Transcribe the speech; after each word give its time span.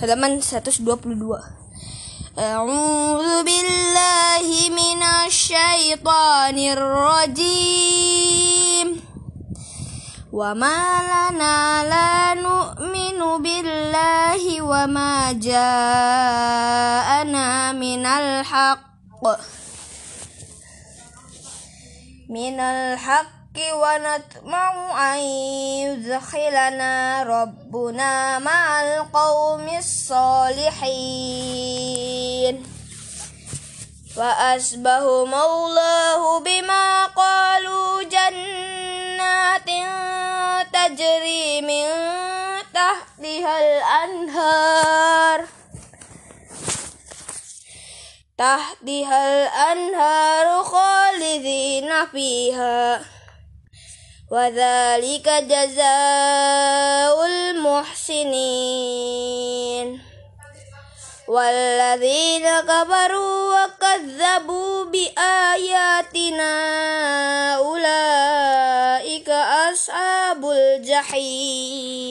halaman 0.00 0.40
122 0.44 1.40
أعوذ 2.36 3.44
بالله 3.48 4.46
من 4.68 5.00
الشيطان 5.24 6.58
الرجيم 6.76 8.08
وما 10.32 10.80
لنا 11.08 11.56
لا 11.88 12.34
نؤمن 12.36 13.20
بالله 13.40 14.42
وما 14.62 15.32
جاءنا 15.40 16.76
من 17.72 18.04
الحق 18.06 19.24
من 22.28 22.60
الحق 22.60 23.35
ونطمع 23.58 24.70
أن 25.14 25.18
يدخلنا 25.84 27.22
ربنا 27.22 28.38
مع 28.38 28.82
القوم 28.82 29.68
الصالحين. 29.78 31.16
فأسبهم 34.16 35.34
الله 35.34 36.40
بما 36.40 37.06
قالوا 37.06 38.02
جنات 38.02 39.70
تجري 40.72 41.60
من 41.60 41.86
تحتها 42.74 43.54
الأنهار. 43.60 45.46
تحتها 48.38 49.20
الأنهار 49.32 50.64
خالدين 50.64 52.06
فيها. 52.06 53.00
وذلك 54.30 55.28
جزاء 55.28 57.26
المحسنين. 57.26 58.76
والذين 61.28 62.60
كفروا 62.60 63.64
وكذبوا 63.64 64.84
بآياتنا 64.84 66.54
أولئك 67.54 69.28
أصحاب 69.72 70.50
الجحيم. 70.50 72.02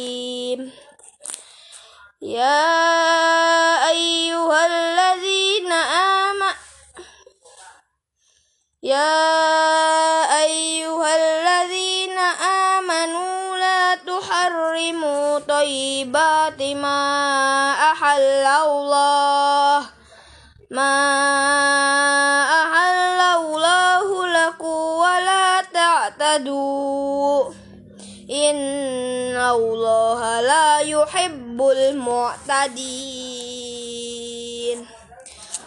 يا 2.21 3.89
أيها 3.89 4.65
الذين 4.65 5.71
آمنوا 5.71 6.64
يا 8.85 10.45
أيها 10.45 11.11
الذين 11.17 12.17
آمنوا 12.77 13.57
لا 13.57 13.95
تحرموا 13.95 15.39
طيبات 15.39 16.61
ما 16.61 17.01
أحل 17.91 18.45
الله. 18.45 19.85
ما 20.69 20.97
أحل 22.61 23.21
الله 23.41 24.27
لكم 24.27 24.77
ولا 25.01 25.61
تعتدوا. 25.73 27.43
إن 28.29 29.37
الله 29.37 30.41
لا 30.41 30.79
يحب 30.79 31.61
المعتدين. 31.61 33.25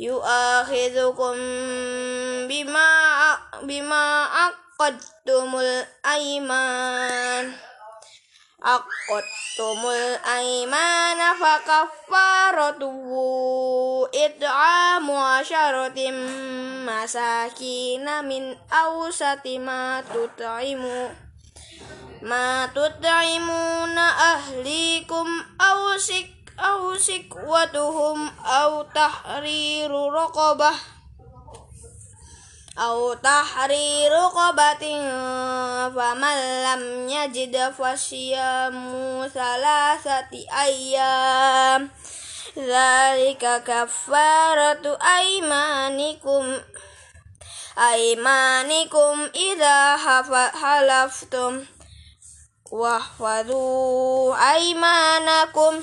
يؤاخذكم 0.00 1.34
بما 2.48 3.38
بما 3.62 4.24
عقدتم 4.24 5.56
الأيمان 5.56 7.52
عقدتم 8.62 9.86
الأيمان 9.86 11.18
فكفارته 11.34 13.08
إطعام 14.14 15.10
عشرة 15.10 16.10
مساكين 16.86 18.24
من 18.24 18.56
أوسط 18.72 19.46
ما 19.46 20.04
تطعمون 20.14 21.16
ما 22.22 22.66
تطعمون 22.66 23.98
أهليكم 23.98 25.26
أو 25.60 25.98
سك 25.98 26.37
أو 26.58 26.98
سكوتهم 26.98 28.30
أو 28.46 28.82
تحرير 28.82 29.90
رقبة 30.12 30.70
أو 32.78 33.14
تحرير 33.14 34.12
رقبة 34.12 34.84
فمن 35.96 36.64
لم 36.64 37.08
يجد 37.08 37.70
فصيام 37.70 38.74
ثلاثة 39.34 40.32
أيام 40.62 41.90
ذلك 42.58 43.62
كفارة 43.66 44.98
أيمانكم 45.18 46.58
أيمانكم 47.78 49.28
إذا 49.34 49.96
حلفتم 50.62 51.64
واحفظوا 52.70 54.54
أيمانكم 54.54 55.82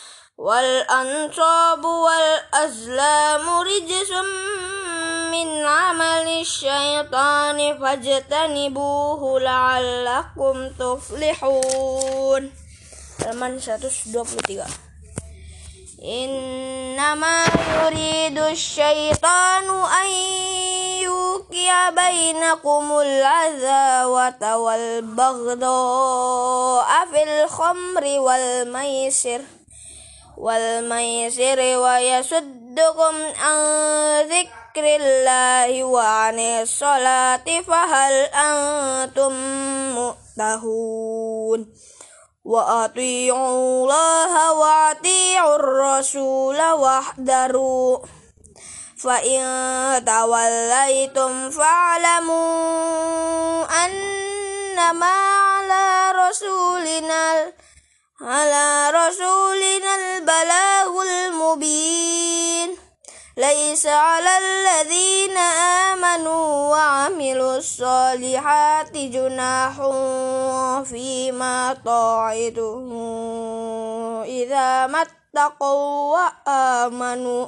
والأنصاب 0.41 1.85
والأزلام 1.85 3.49
رجس 3.49 4.11
من 5.31 5.65
عمل 5.65 6.27
الشيطان 6.41 7.77
فاجتنبوه 7.79 9.39
لعلكم 9.39 10.69
تفلحون. 10.79 12.51
Halaman 13.21 13.61
123 13.61 14.65
إنما 16.01 17.45
يريد 17.77 18.37
الشيطان 18.37 19.69
أن 19.69 20.09
يوقع 21.05 21.89
بينكم 21.89 22.99
العداوة 22.99 24.57
والبغضاء 24.57 25.69
في 27.11 27.23
الخمر 27.23 28.19
والميسر. 28.19 29.41
والميسر 30.41 31.59
ويصدكم 31.77 33.15
عن 33.37 33.61
ذكر 34.25 34.85
الله 34.85 35.83
وعن 35.83 36.39
الصلاة 36.39 37.47
فهل 37.67 38.13
أنتم 38.33 39.33
منتهون 39.93 41.59
وأطيعوا 42.45 43.53
الله 43.53 44.53
وأطيعوا 44.53 45.55
الرسول 45.55 46.61
واحذروا. 46.61 47.97
فإن 49.03 49.41
توليتم 50.05 51.49
فاعلموا 51.49 52.45
أنما 53.65 55.05
على 55.05 56.11
رسولنا 56.11 57.53
على 58.21 58.89
رسولنا 58.89 59.95
البلاغ 59.95 61.01
المبين. 61.01 62.77
ليس 63.37 63.85
على 63.85 64.37
الذين 64.37 65.37
آمنوا 65.87 66.69
وعملوا 66.69 67.57
الصالحات 67.57 68.91
جناح 68.91 69.73
فيما 70.85 71.81
طاعته 71.85 72.77
إذا 74.25 74.87
ما 74.87 75.01
اتقوا 75.01 76.17
وآمنوا. 76.17 77.47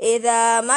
إذا 0.00 0.60
ما 0.60 0.76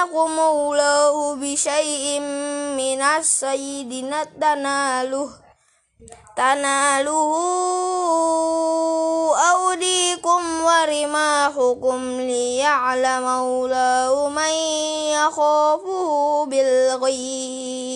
ليبلونكم 0.00 0.38
الله 0.40 1.34
بشيء 1.36 2.20
من 2.80 3.02
الصيد 3.02 4.14
تناله 4.40 5.30
تناله 6.36 7.32
أوديكم 9.52 10.42
ورماحكم 10.64 12.20
ليعلم 12.20 13.26
الله 13.28 14.28
من 14.28 14.52
يخافه 15.20 16.44
بالغيب 16.46 17.90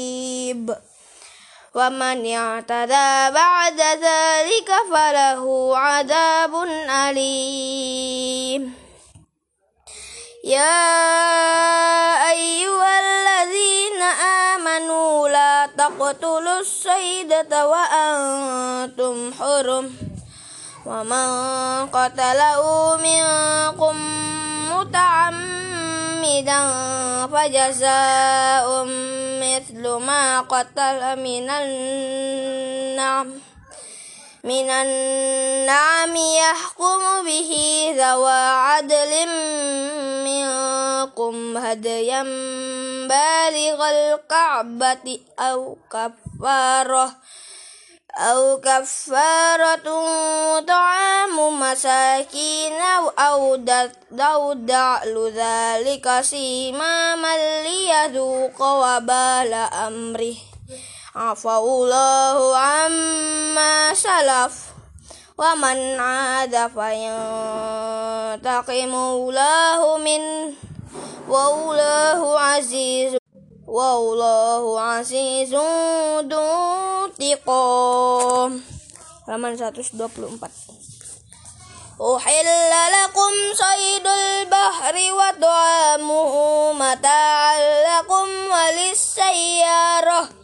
ومن 1.74 2.34
اعتدى 2.34 3.34
بعد 3.34 3.80
ذلك 3.80 4.70
فله 4.92 5.78
عذاب 5.78 6.54
أليم 6.90 8.74
يا 10.44 11.33
تقتلوا 16.14 16.60
الصيدة 16.60 17.50
وأنتم 17.66 19.32
حرم. 19.38 19.86
ومن 20.86 21.26
قتله 21.90 22.62
منكم 22.96 23.96
متعمدا 24.70 26.60
فجزاء 27.26 28.66
مثل 29.42 29.82
ما 30.06 30.40
قتل 30.40 31.00
من 31.18 31.50
النعم. 31.50 33.28
من 34.44 34.70
النعم 34.70 36.16
يحكم 36.16 37.24
به 37.24 37.50
ذوى 37.96 38.42
عدل 38.68 39.12
منكم 40.24 41.56
هديا 41.56 42.22
بالغ 43.08 43.78
الكعبة 43.88 45.20
أو 45.38 45.76
كفارة 45.90 47.16
أو 48.16 48.60
كفارة 48.60 49.88
طعام 50.60 51.60
مساكين 51.60 52.80
أو 53.18 53.56
دعل 54.54 55.32
ذلك 55.34 56.20
سيماما 56.20 57.62
ليذوق 57.62 58.62
وبال 58.62 59.52
أمره. 59.86 60.53
عفى 61.14 61.48
الله 61.48 62.56
عما 62.56 63.94
سلف 63.94 64.54
ومن 65.38 66.00
عاد 66.00 66.54
فينتقم 66.74 68.34
الله 68.94 69.98
منه 69.98 70.52
والله 71.28 72.40
عزيز 72.40 73.16
والله 73.66 74.80
عزيز 74.80 75.54
ذو 75.54 76.50
انتقام 77.22 78.62
halaman 79.26 79.54
124 79.56 80.38
أحل 82.00 82.46
لكم 82.96 83.32
صيد 83.54 84.06
البحر 84.06 84.94
وطعامه 85.14 86.32
متاعا 86.72 87.58
لكم 87.86 88.28
وللسيارة 88.54 90.43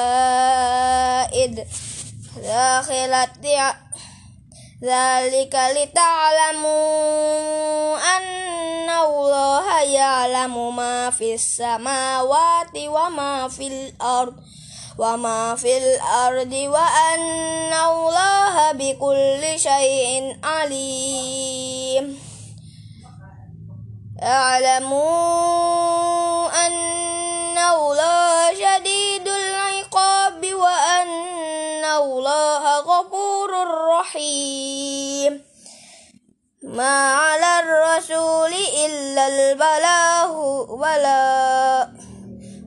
داخلة 2.42 3.28
ذلك 4.82 5.54
لتعلموا 5.76 6.76
أن 8.16 8.90
الله 8.90 9.82
يعلم 9.82 10.76
ما 10.76 11.10
في 11.10 11.34
السماوات 11.34 12.76
وما 12.76 13.48
في 13.48 13.66
الأرض 13.66 14.34
وما 14.98 15.54
في 15.54 15.78
الأرض 15.78 16.52
وأن 16.52 17.72
الله 17.72 18.72
بكل 18.72 19.60
شيء 19.60 20.38
عليم. 20.44 22.25
اعلموا 24.22 25.06
أن 26.66 27.58
الله 27.58 28.54
شديد 28.54 29.28
العقاب 29.28 30.54
وأن 30.54 31.84
الله 31.84 32.80
غفور 32.80 33.50
رحيم. 34.00 35.44
ما 36.62 37.14
على 37.14 37.60
الرسول 37.60 38.52
إلا 38.84 39.26
البلاغ 39.26 40.32
ولا 40.72 41.88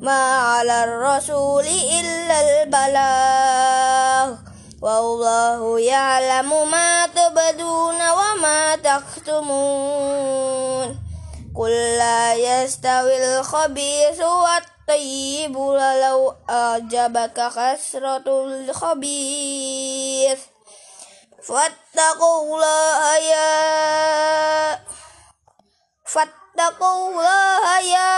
ما 0.01 0.38
على 0.38 0.84
الرسول 0.84 1.66
إلا 2.00 2.42
البلاغ. 2.42 4.38
والله 4.81 5.80
يعلم 5.80 6.72
ما 6.72 7.07
تبدون 7.07 8.10
وما 8.10 8.75
تكتمون. 8.75 10.29
قل 11.60 11.72
لا 11.72 12.34
يستوي 12.34 13.39
الخبيث 13.39 14.22
والطيب 14.22 15.56
ولو 15.56 16.36
أعجبك 16.50 17.34
كثرة 17.34 18.28
الخبيث. 18.48 20.39
فاتقوا 21.44 22.44
الله 22.44 23.18
يا 23.18 24.80
فاتقوا 26.06 27.10
الله 27.10 27.80
يا 27.80 28.16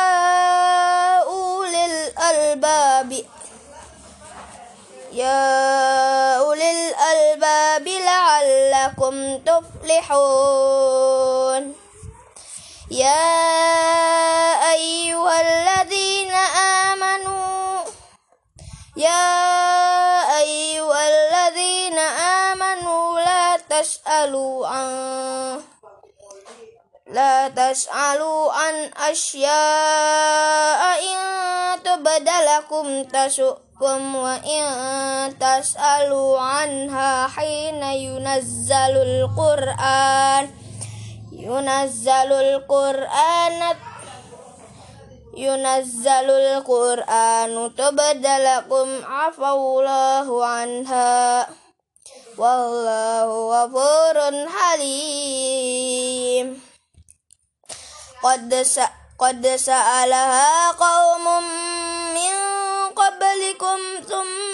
أولي 1.24 1.86
الألباب. 1.86 3.26
يا 5.12 6.38
أولي 6.38 6.72
الألباب 6.72 7.88
لعلكم 7.88 9.38
تفلحون. 9.38 11.02
يا 12.92 13.24
أيها 14.76 15.36
الذين 15.42 16.32
آمنوا 16.92 17.88
يا 18.98 19.32
أيها 20.40 21.02
الذين 21.08 21.98
آمنوا 22.52 23.20
لا 23.20 23.58
تسألوا 23.58 24.68
عن 24.68 25.62
لا 27.08 27.48
تسألوا 27.48 28.52
عن 28.52 28.92
أشياء. 29.12 30.82
إن 31.00 31.84
تبد 31.84 32.30
لكم 32.30 33.04
تسؤكم 33.04 34.16
وإن 34.16 34.64
تسألوا 35.40 36.40
عنها 36.40 37.28
حين 37.28 37.84
ينزل 37.84 38.96
القرآن. 39.00 40.61
ينزل 41.42 42.32
القرآن 42.34 43.76
ينزل 45.38 46.30
القرآن 46.30 47.72
تبد 47.78 48.28
لكم 48.28 49.06
عفى 49.06 49.50
الله 49.50 50.46
عنها 50.46 51.50
والله 52.38 53.28
غفور 53.54 54.48
حليم 54.58 56.62
قد 58.24 58.66
قد 59.20 59.48
سألها 59.48 60.72
قوم 60.72 61.44
من 62.14 62.34
قبلكم 62.96 63.78
ثم 64.10 64.52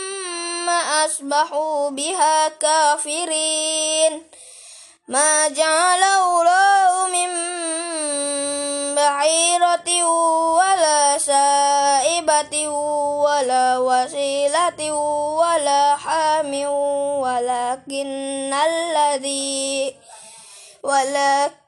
ثم 0.67 0.73
أصبحوا 0.73 1.89
بها 1.89 2.47
كافرين 2.47 4.23
ما 5.07 5.47
جعل 5.47 6.03
الله 6.03 7.07
من 7.07 7.31
بعيرة 8.95 10.03
ولا 10.59 11.17
سائبة 11.17 12.67
ولا 13.23 13.77
وسيلة 13.77 14.91
ولا 15.41 15.95
حام 15.95 16.53
ولكن 17.23 18.53
الذي 18.53 19.95
ولكن 20.83 21.67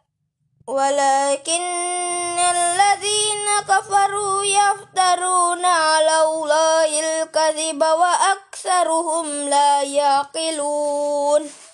ولكن 0.69 2.39
الذين 2.39 3.47
كفروا 3.69 4.43
يفترون 4.43 5.65
على 5.65 6.21
الله 6.21 6.89
الكذب 6.99 7.81
وأكثرهم 7.83 9.49
لا 9.49 9.81
يعقلون. 9.81 11.68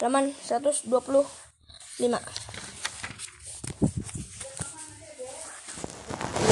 Halaman 0.00 0.32
125 0.50 2.18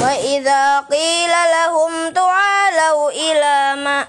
وإذا 0.01 0.79
قيل 0.79 1.29
لهم 1.29 2.13
تعالوا 2.13 3.11
إلى 3.11 3.83
ما 3.83 4.07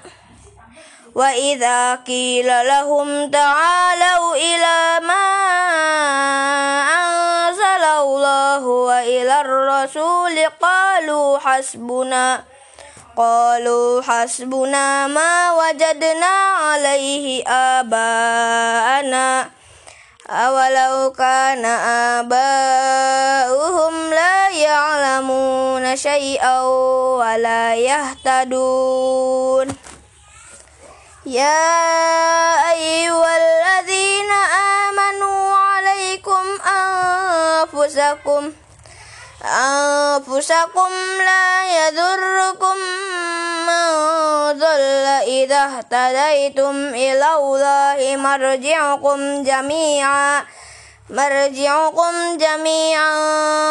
وإذا 1.15 1.95
قيل 1.95 2.47
لهم 2.47 3.31
تعالوا 3.31 4.35
إلى 4.37 5.07
ما 5.07 5.27
أنزل 7.01 7.85
الله 7.85 8.65
وإلى 8.67 9.41
الرسول 9.41 10.37
قالوا 10.61 11.39
حسبنا 11.39 12.45
قالوا 13.17 14.03
حسبنا 14.03 15.07
ما 15.07 15.53
وجدنا 15.53 16.35
عليه 16.61 17.45
آباءنا. 17.49 19.51
أولو 20.31 21.13
كان 21.13 21.65
آباؤهم 22.25 24.11
لا 24.11 24.49
يعلمون 24.49 25.97
شيئا 25.97 26.61
ولا 27.23 27.75
يهتدون. 27.75 29.69
يا 31.27 31.73
أيها 32.73 33.37
الذين 33.37 34.31
آمنوا 34.87 35.57
عليكم 35.57 36.45
أنفسكم 36.67 38.53
أنفسكم 39.45 40.91
لا 41.19 41.49
يضركم 41.79 42.77
من 43.69 43.87
ضل 44.59 45.07
إذا 45.29 45.63
اهتديتم 45.65 46.77
إلى 46.95 47.35
الله. 47.35 48.17
مرجعكم 48.17 49.43
جميعا 49.43 50.45
مرجعكم 51.11 52.37
جميعا 52.37 53.15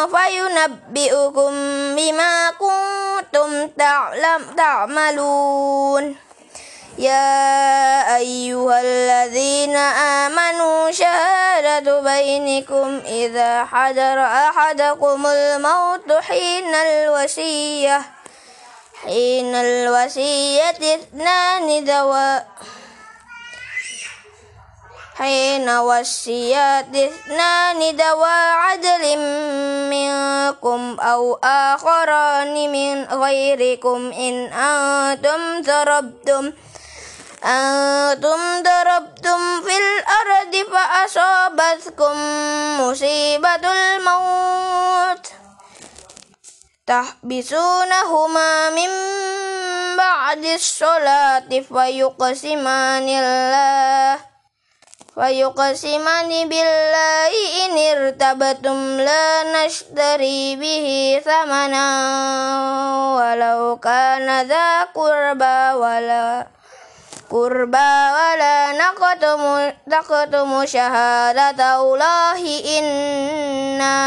فينبئكم 0.06 1.52
بما 1.96 2.50
كنتم 2.50 3.68
تعلم 3.68 4.42
تعملون. 4.56 6.16
يا 6.98 8.16
أيها 8.16 8.80
الذين 8.80 9.76
آمنوا 9.76 10.90
شهادة 10.90 12.00
بينكم 12.00 13.00
إذا 13.06 13.64
حضر 13.64 14.18
أحدكم 14.24 15.26
الموت 15.26 16.12
حين 16.12 16.74
الوصية 16.74 18.02
حين 19.04 19.54
الوصية 19.54 20.70
اثنان 20.70 21.84
ذوى 21.84 22.42
حين 25.18 25.68
وصيات 25.70 26.96
اثنان 26.96 27.96
ذوى 27.96 28.38
عدل 28.52 29.18
منكم 29.90 30.96
أو 31.00 31.38
آخران 31.44 32.72
من 32.72 33.04
غيركم 33.04 34.12
إن 34.12 34.34
أنتم 34.52 35.62
ضربتم 35.62 36.52
أنتم 37.46 38.62
ضربتم 38.62 39.62
في 39.62 39.74
الأرض 39.78 40.54
فأصابتكم 40.72 42.14
مصيبة 42.80 43.72
الموت. 43.72 45.26
تحبسونهما 46.86 48.70
من 48.70 48.90
بعد 49.96 50.44
الصلاة 50.44 51.48
فيقسمان 51.48 53.08
الله. 53.08 54.18
فيقسمان 55.14 56.48
بالله 56.48 57.32
إن 57.64 57.78
ارتبتم 57.78 59.00
لا 59.00 59.26
نشتري 59.54 60.56
به 60.56 60.86
ثمنا. 61.24 61.86
ولو 63.16 63.76
كان 63.76 64.46
ذا 64.46 64.82
قربى 64.82 65.72
ولا 65.72 66.55
قربى 67.36 67.92
ولا 68.16 68.72
نقتم 68.72 69.42
نقتم 69.86 70.50
شهادة 70.66 71.60
الله. 71.80 72.40
إنا 72.78 73.98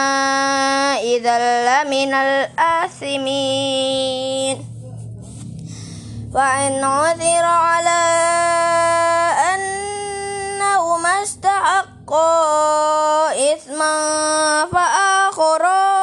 إذا 0.97 1.37
لمن 1.69 2.13
الآثمين. 2.13 3.69
فإن 6.33 6.83
عثر 6.83 7.45
على 7.45 8.01
أنهما 9.53 11.23
استحقا 11.23 12.33
إثما 13.53 13.95
فآخران 14.73 15.99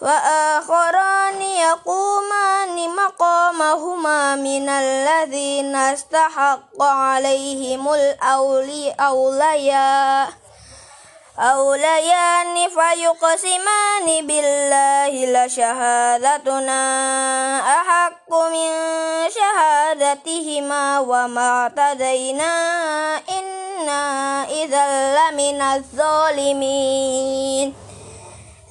فآخران 0.00 1.25
يقومان 1.66 2.76
مقامهما 2.96 4.34
من 4.34 4.68
الذين 4.68 5.76
استحق 5.76 6.82
عليهم 6.82 7.94
الأولياء 8.96 10.28
أوليان 11.38 12.56
فيقسمان 12.68 14.26
بالله 14.26 15.12
لشهادتنا. 15.36 16.80
أحق 17.60 18.34
من 18.34 18.70
شهادتهما 19.30 21.00
وما 21.00 21.48
اعتدينا. 21.62 22.54
إنا 23.28 24.44
إذا 24.48 24.86
لمن 25.16 25.62
الظالمين. 25.62 27.06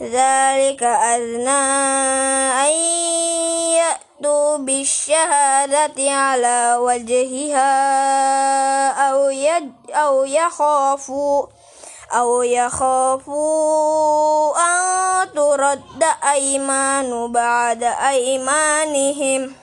ذلك 0.01 0.83
أدنى 0.83 1.63
أن 2.67 2.71
يأتوا 3.79 4.57
بالشهادة 4.57 6.11
على 6.11 6.75
وجهها 6.79 7.71
أو 9.09 9.29
يد 9.29 9.73
أو 9.89 10.23
يخافوا 10.23 11.45
أو 12.11 12.41
يخافوا 12.43 13.35
أن 14.57 15.31
ترد 15.33 16.03
أيمان 16.31 17.31
بعد 17.31 17.83
أيمانهم. 17.83 19.55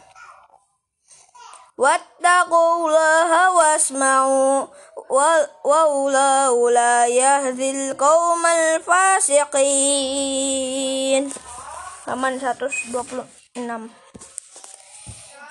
واتقوا 1.78 2.76
الله 2.76 3.50
واسمعوا 3.56 4.66
والله 5.12 6.71
لا 6.71 7.07
يهدي 7.07 7.71
القوم 7.71 8.47
الفاسقين 8.47 9.52
halaman 12.07 12.40
126 12.40 13.90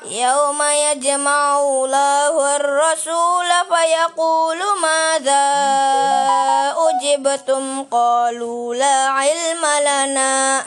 يوم 0.06 0.62
يجمع 0.62 1.60
الله 1.60 2.56
الرسول 2.56 3.50
فيقول 3.70 4.60
ماذا 4.82 5.46
أجبتم 6.90 7.84
قالوا 7.84 8.76
لا 8.76 9.08
علم 9.08 9.66
لنا 9.66 10.64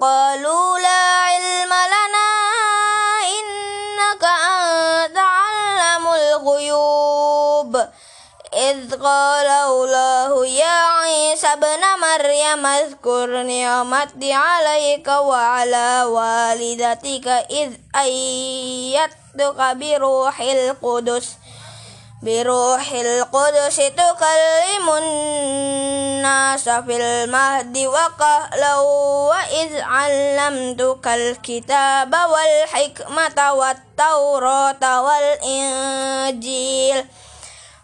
قالوا 0.00 0.78
لا 0.78 1.02
علم 1.28 1.72
لنا 1.94 2.05
إذ 8.76 8.94
قال 9.02 9.46
الله 9.46 10.46
يا 10.46 10.78
عيسى 11.00 11.46
ابن 11.46 11.82
مريم 12.00 12.66
اذكر 12.66 13.42
نعمتي 13.42 14.32
عليك 14.32 15.08
وعلى 15.08 16.02
والدتك 16.04 17.28
إذ 17.50 17.70
أيدتك 17.96 19.76
بروح 19.80 20.40
القدس 20.40 21.28
بروح 22.22 22.92
القدس 22.92 23.76
تكلم 23.76 24.86
الناس 24.98 26.68
في 26.68 26.96
المهد 26.96 27.78
وقهلا 27.78 28.74
وإذ 29.30 29.80
علمتك 29.80 31.06
الكتاب 31.06 32.14
والحكمة 32.32 33.52
والتوراة 33.52 35.02
والإنجيل 35.02 37.04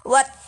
والتوراة 0.04 0.41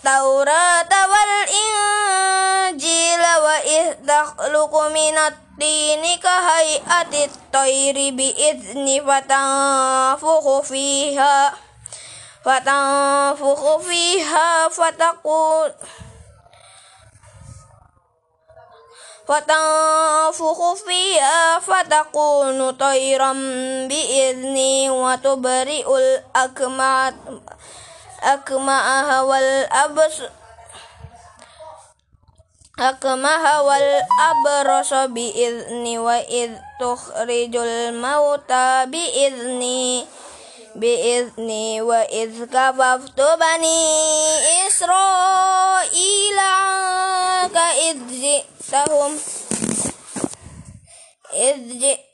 والإنجيل 1.14 3.22
وإذ 3.44 3.86
تخلق 4.08 4.74
من 4.80 5.18
الطين 5.18 6.18
كهيئة 6.18 7.24
الطير 7.24 7.94
بإذن 8.14 8.86
فتنفخ 9.06 10.60
فيها 10.60 11.54
فتنفخ 12.44 13.76
فيها 13.76 14.68
فتقول 14.68 15.72
فتنفخ 19.28 20.74
فيها 20.86 21.58
فتكون 21.58 22.70
طيرا 22.70 23.32
بإذني 23.88 24.90
وتبرئ 24.90 25.96
الأكمع 25.96 27.12
أكمعها 28.24 29.22
والأبص 29.22 30.20
أكمها 32.78 33.60
والأبرص 33.60 34.92
بإذني 34.94 35.98
وإذ 35.98 36.50
تخرج 36.80 37.56
الموتى 37.56 38.86
بإذني 38.86 40.06
بإذني 40.74 41.82
وإذ 41.82 42.44
كففت 42.44 43.20
بني 43.20 43.86
إسرائيل 44.68 46.38
عنك 46.38 47.56
إذ 47.56 47.98
جئتهم 48.10 49.18
إذ 51.34 51.78
جئتهم 51.78 52.13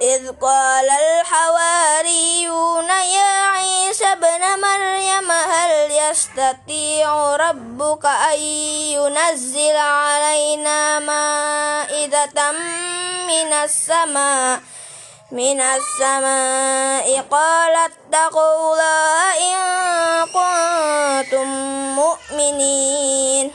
إذ 0.00 0.30
قال 0.42 0.88
الحواريون 0.90 2.88
يا 2.88 3.42
عيسى 3.54 4.06
ابن 4.06 4.42
مريم 4.60 5.30
هل 5.30 5.90
يستطيع 5.90 7.36
ربك 7.36 8.06
أن 8.06 8.38
ينزل 8.98 9.76
علينا 9.76 10.98
مائدة 10.98 12.52
من 13.26 13.52
السماء 13.52 14.60
من 15.30 15.60
السماء؟ 15.60 17.20
قال 17.30 17.74
اتقوا 17.76 18.54
الله 18.54 19.34
إن 19.38 19.58
كنتم 20.26 21.46
مؤمنين. 21.96 23.52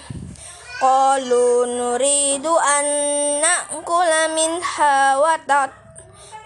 قالوا 0.82 1.66
نريد 1.66 2.46
أن 2.46 2.86
نأكل 3.42 4.36
منها 4.36 5.18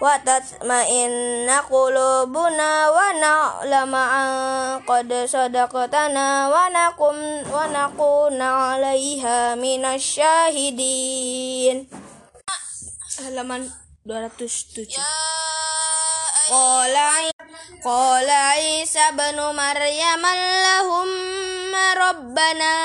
wa 0.04 0.20
tatma'inna 0.20 1.64
qulubuna 1.64 2.92
wa 2.92 3.08
na'lama 3.16 4.02
an 4.04 4.84
qad 4.84 5.08
sadaqtana 5.24 6.52
wa 6.52 6.68
nakum 6.68 7.40
wa 7.48 7.64
nakuna 7.72 8.76
'alaiha 8.76 9.56
minasyahidin 9.56 11.88
halaman 13.24 13.64
207 14.04 14.92
Qala 16.44 17.24
ya 17.24 17.32
Qala 17.80 18.60
Isa 18.60 19.16
bin 19.16 19.40
Maryam 19.56 20.20
Allahumma 20.20 21.96
Rabbana 21.96 22.76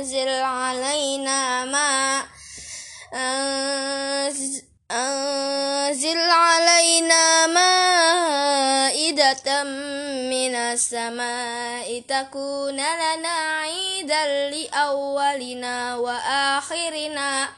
anzil 0.00 0.32
alaina 0.32 1.68
ma 1.68 2.24
anzil 3.12 4.67
أنزل 4.90 6.18
علينا 6.18 7.46
مائدة 7.46 8.84
من 10.32 10.54
السماء 10.54 12.00
تكون 12.00 12.76
لنا 12.76 13.28
عيدا 13.28 14.50
لأولنا 14.50 15.96
وآخرنا 15.96 17.48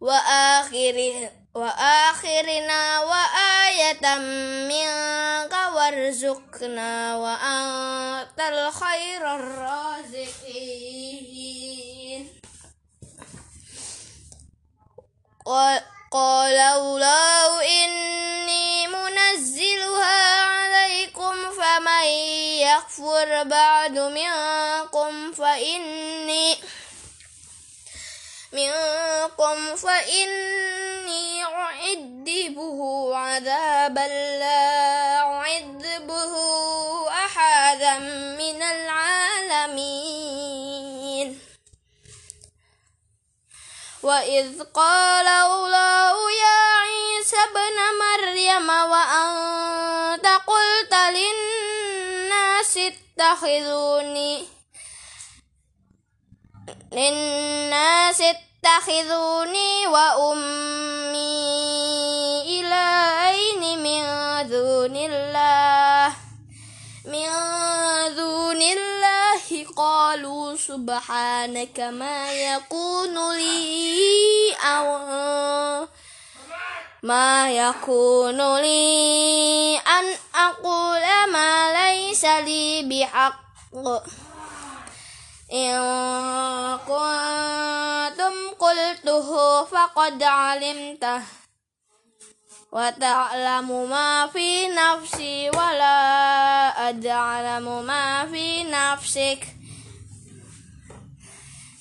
وآخر 0.00 1.30
وآخرنا 1.54 3.00
وآية 3.00 4.18
منك 4.68 5.52
وارزقنا 5.74 7.16
وأنت 7.16 8.40
الخير 8.40 9.34
الرازقين. 9.34 10.66
قال 16.16 16.58
الله 16.58 17.62
إني 17.84 18.86
منزلها 18.88 20.42
عليكم 20.44 21.34
فمن 21.52 22.04
يغفر 22.64 23.42
بعد 23.42 23.98
منكم 23.98 25.32
فإني 25.32 26.56
منكم 28.52 29.76
فإني 29.76 31.44
أعذبه 31.44 33.10
عذابا 33.16 34.06
لا 34.40 35.18
أعذبه 35.18 36.32
أحدا 37.08 37.98
من 38.38 38.45
وإذ 44.06 44.62
قال 44.62 45.26
الله 45.28 46.14
يا 46.30 46.62
عيسى 46.86 47.36
ابن 47.50 47.76
مريم 48.02 48.68
وأنت 48.70 50.26
قلت 50.46 50.94
للناس 50.94 52.78
اتخذوني 52.78 54.46
للناس 56.92 58.20
اتخذوني 58.20 59.86
وأمي 59.86 61.26
إلهين 62.60 63.62
من 63.82 64.02
دون 64.50 64.96
الله 64.96 66.12
من 67.04 67.28
دون 68.16 68.62
الله 68.62 69.25
قالوا 69.76 70.56
سبحانك 70.56 71.80
ما 71.80 72.32
يكون 72.32 73.32
لي 73.36 74.54
أو 74.54 74.88
ما 77.02 77.50
يكون 77.52 78.56
لي 78.56 79.78
أن 79.78 80.06
أقول 80.34 81.32
ما 81.32 81.72
ليس 81.72 82.24
لي 82.24 82.82
بحق 82.82 83.40
إن 85.52 85.78
كنتم 86.78 88.34
قلته 88.58 89.64
فقد 89.64 90.22
علمته 90.22 91.22
وتعلم 92.76 93.90
ما 93.90 94.26
في 94.26 94.68
نفسي 94.68 95.50
ولا 95.50 95.96
أعلم 97.06 97.86
ما 97.86 98.26
في 98.32 98.64
نفسك 98.64 99.46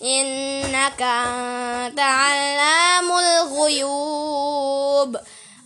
إنك 0.01 1.01
أنت 1.01 1.99
علام 1.99 3.12
الغيوب 3.12 5.17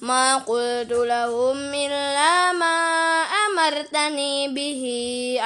ما 0.02 0.38
قلت 0.38 0.92
لهم 0.92 1.58
إلا 1.74 2.52
ما 2.52 2.78
أمرتني 3.46 4.48
به 4.48 4.84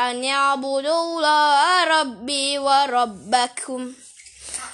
أن 0.09 0.23
يعبدوا 0.23 1.01
الله 1.03 1.83
ربي 1.83 2.59
وربكم 2.59 3.93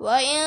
وإن 0.00 0.40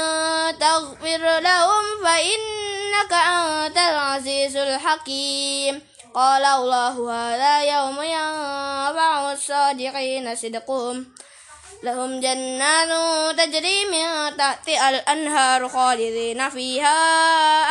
تغفر 0.59 1.39
لهم 1.39 1.83
فإنك 2.03 3.13
أنت 3.13 3.77
العزيز 3.77 4.57
الحكيم. 4.57 5.81
قال 6.15 6.45
الله 6.45 7.11
هذا 7.11 7.63
يوم 7.63 8.03
ينفع 8.03 9.31
الصادقين 9.31 10.35
صدقهم. 10.35 11.15
لهم 11.83 12.19
جنات 12.19 12.89
تجري 13.37 13.85
من 13.85 14.37
تحت 14.37 14.69
الأنهار 14.69 15.69
خالدين 15.69 16.49
فيها 16.49 16.97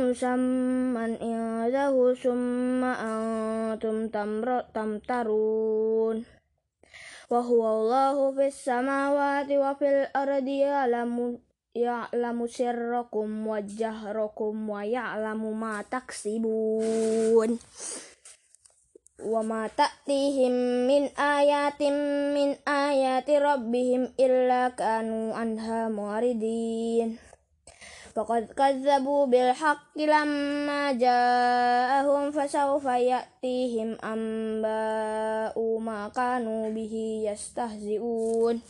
مسمى 0.02 1.16
عنده 1.22 2.14
ثم 2.14 2.84
أنتم 2.84 3.96
تمترون. 4.74 6.37
وهو 7.30 7.62
الله 7.68 8.32
في 8.32 8.46
السماوات 8.46 9.50
وفي 9.52 9.88
الأرض 9.88 10.48
يعلم 10.48 11.38
يعلم 11.74 12.46
سركم 12.46 13.46
وجهركم 13.46 14.70
ويعلم 14.70 15.60
ما 15.60 15.84
تكسبون 15.90 17.58
وما 19.24 19.70
تأتيهم 19.76 20.52
من 20.88 21.02
آيات 21.18 21.82
من 22.34 22.48
آيات 22.68 23.30
ربهم 23.30 24.12
إلا 24.20 24.68
كانوا 24.68 25.34
عنها 25.34 25.88
معرضين 25.88 27.27
فقد 28.18 28.50
كذبوا 28.58 29.26
بالحق 29.26 29.94
لما 29.98 30.92
جاءهم 30.92 32.30
فسوف 32.30 32.84
يأتيهم 32.84 33.98
أنباء 34.04 35.78
ما 35.78 36.10
كانوا 36.10 36.70
به 36.70 36.94
يستهزئون. 37.30 38.62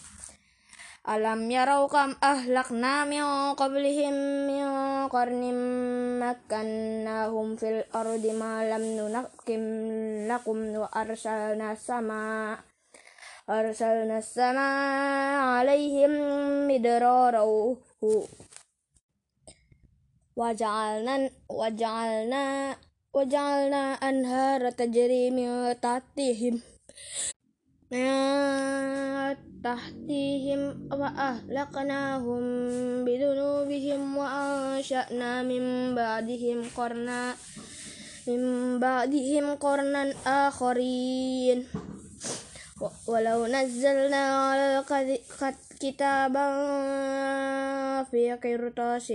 ألم 1.08 1.50
يروا 1.50 1.88
كم 1.88 2.10
أهلكنا 2.22 3.04
من 3.04 3.54
قبلهم 3.54 4.14
من 4.48 4.68
قرن 5.08 5.44
مكناهم 6.20 7.56
في 7.56 7.68
الأرض 7.68 8.24
ما 8.26 8.54
لم 8.68 8.84
ننقم 9.00 9.64
لكم 10.28 10.58
وأرسلنا 10.76 11.72
السماء 11.72 12.58
أرسلنا 13.50 14.18
السماء 14.18 15.40
عليهم 15.40 16.12
مدرارا 16.68 17.44
Wajalna, 20.38 21.26
wajalna, 21.50 22.70
wajalna 23.10 23.98
anhara 23.98 24.70
tajri 24.70 25.34
min 25.34 25.74
tahtihim. 25.82 26.62
Tahtihim 29.58 30.94
wa 30.94 31.10
ahlaknahum 31.10 33.02
bidunubihim 33.02 34.14
wa 34.14 34.30
ansha'na 34.78 35.42
min 35.42 35.98
ba'dihim 35.98 36.70
qarna 36.70 37.34
min 38.30 38.78
ba'dihim 38.78 39.58
qarnan 39.58 40.14
akharin. 40.22 41.66
Walau 43.10 43.42
nazzalna 43.50 44.54
'alal 44.54 44.86
كتابا 45.78 46.48
في 48.10 48.32
قرطاس 48.32 49.08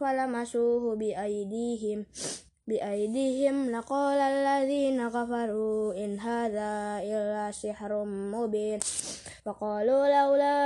فلمسوه 0.00 0.96
بأيديهم 0.96 2.06
بأيديهم 2.68 3.70
لقال 3.70 4.18
الذين 4.18 5.08
كفروا 5.08 5.94
إن 5.94 6.18
هذا 6.18 7.02
إلا 7.02 7.50
سحر 7.50 8.04
مبين 8.04 8.78
فقالوا 9.44 10.06
لولا 10.06 10.56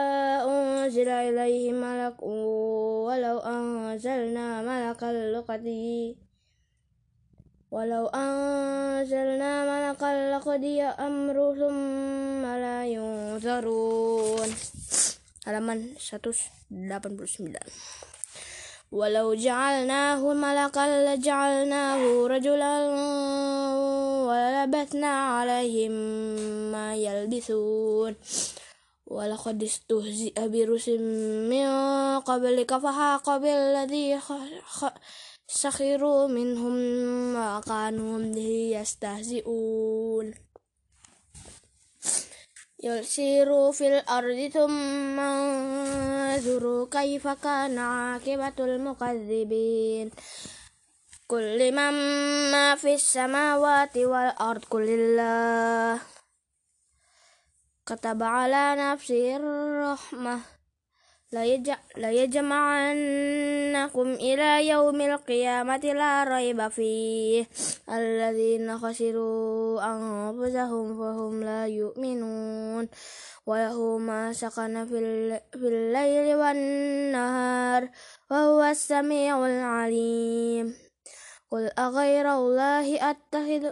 أنزل 0.45 1.09
إليه 1.09 1.73
ملك 1.73 2.23
ولو 2.23 3.39
أنزلنا 3.39 4.63
ملكا 4.63 5.33
لقضي 5.33 6.17
ولو 7.75 8.07
أنزلنا 8.07 9.53
ملكا 9.71 10.37
لقضي 10.37 10.83
أمر 10.83 11.55
ثم 11.55 12.43
لا 12.43 12.87
ينظرون 12.87 14.76
halaman 15.47 15.95
189 15.95 16.75
Walau 18.91 19.35
ja'alnahu 19.35 20.35
malakan 20.35 21.07
laja'alnahu 21.07 22.27
rajulan 22.27 22.91
walabatna 24.27 25.43
alaihim 25.43 25.95
ma 26.75 26.99
yalbisun 26.99 28.19
Walaqad 29.07 29.63
istuhzi'a 29.63 30.51
birusim 30.51 30.99
min 31.47 31.71
qablika 32.27 32.83
fahaqa 32.83 33.39
billadhi 33.39 34.19
sakhiru 35.47 36.27
minhum 36.27 36.75
ma 37.39 37.63
kanu 37.63 38.19
bihi 38.35 38.75
yastahzi'un 38.75 40.46
يسيروا 42.87 43.73
في 43.73 43.99
الأرض 43.99 44.51
ثم 44.55 45.21
انظروا 45.21 46.87
كيف 46.91 47.29
كان 47.29 47.79
عاقبة 47.79 48.57
المكذبين 48.59 50.11
كل 51.27 51.73
من 51.73 51.95
ما 52.53 52.75
في 52.75 52.95
السماوات 52.95 53.97
والأرض 53.97 54.65
كل 54.65 54.89
الله 54.89 56.01
كتب 57.87 58.23
على 58.23 58.65
نفسه 58.79 59.37
الرحمة 59.37 60.56
ليجمعنكم 61.97 62.99
إلى 64.09 64.69
يوم 64.69 65.01
القيامة 65.01 65.77
لا 65.77 66.25
ريب 66.25 66.69
فيه. 66.69 67.47
الذين 67.91 68.79
خسروا 68.79 69.83
أنفسهم 69.83 70.99
فهم 70.99 71.43
لا 71.43 71.67
يؤمنون. 71.67 72.89
وله 73.47 73.99
ما 73.99 74.33
سكن 74.33 74.87
في 74.87 74.99
الليل 75.55 76.37
والنهار 76.37 77.91
وهو 78.31 78.63
السميع 78.63 79.47
العليم. 79.47 80.75
قل 81.51 81.71
أغير 81.79 82.33
الله 82.35 83.11
أتخذ 83.11 83.71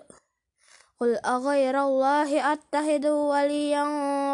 قل 1.00 1.16
أغير 1.16 1.76
الله 1.82 2.52
أتخذ 2.52 3.08
وليا 3.08 3.84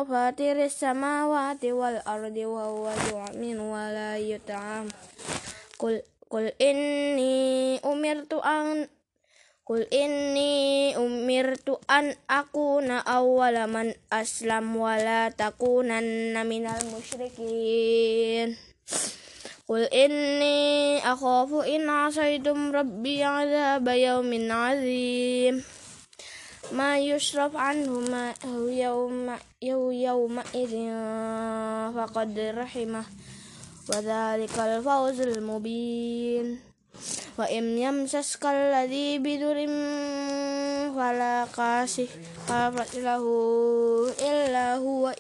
فاتر 0.05 0.65
السماوات 0.65 1.65
والأرض 1.65 2.37
وهو 2.37 2.93
يؤمن 3.11 3.61
ولا 3.61 4.19
يطعم 4.19 4.89
قل 5.79 6.03
قل 6.31 6.53
إني 6.61 7.81
أمرت 7.85 8.33
أن 8.33 8.89
قل 9.71 9.87
إني 9.95 10.97
أمرت 10.97 11.69
أن 11.91 12.15
أكون 12.31 12.91
أول 12.91 13.67
من 13.67 13.95
أسلم 14.13 14.77
ولا 14.77 15.29
تكونن 15.29 16.47
من 16.47 16.67
المشركين. 16.67 18.57
قل 19.69 19.83
إني 19.83 20.99
أخاف 20.99 21.55
إن 21.55 21.89
عصيتم 21.89 22.77
ربي 22.77 23.25
عذاب 23.25 23.89
يوم 23.89 24.53
عظيم. 24.53 25.65
ما 26.73 26.99
يشرف 26.99 27.57
عنه 27.57 27.91
ما 27.91 28.35
يوم 29.63 29.93
يومئذ 29.93 30.73
فقد 31.97 32.39
رحمه. 32.39 33.05
وذلك 33.91 34.59
الفوز 34.59 35.21
المبين. 35.21 36.61
وإن 37.39 37.79
يمسسك 37.79 38.47
الذي 38.47 39.19
بدر 39.19 39.59
فلا 40.95 41.47
كاشف 41.57 42.11
له 42.95 43.25
إلا 44.21 44.77
هو. 44.77 45.15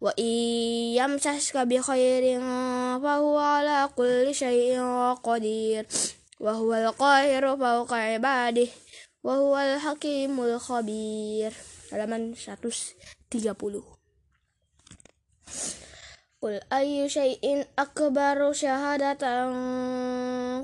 وإن 0.00 0.30
يمسسك 1.00 1.56
بخير 1.56 2.40
فهو 3.02 3.38
على 3.38 3.88
كل 3.96 4.34
شيء 4.34 4.80
قدير. 5.24 5.86
وهو 6.40 6.74
القاهر 6.74 7.56
فوق 7.56 7.92
عباده. 7.92 8.68
وهو 9.26 9.58
الحكيم 9.58 10.40
الخبير 10.40 11.52
halaman 11.90 12.30
130 12.38 13.82
قل 16.42 16.60
أي 16.72 17.08
شيء 17.08 17.66
أكبر 17.78 18.52
شهادة 18.52 19.24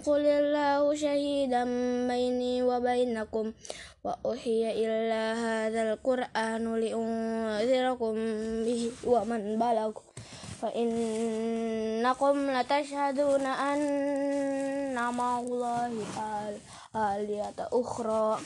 قل 0.07 0.25
الله 0.27 0.95
شهيدا 0.95 1.65
بيني 2.09 2.63
وبينكم 2.63 3.53
وأوحي 4.05 4.61
إلى 4.71 5.23
هذا 5.43 5.93
القرآن 5.93 6.65
لأنذركم 6.75 8.15
به 8.65 8.91
ومن 9.07 9.59
بلغ 9.59 9.93
فإنكم 10.63 12.35
لتشهدون 12.51 13.45
أن 13.47 14.95
مع 14.95 15.41
الله 15.41 15.91
آلهة 16.97 17.69
أخرى. 17.73 18.39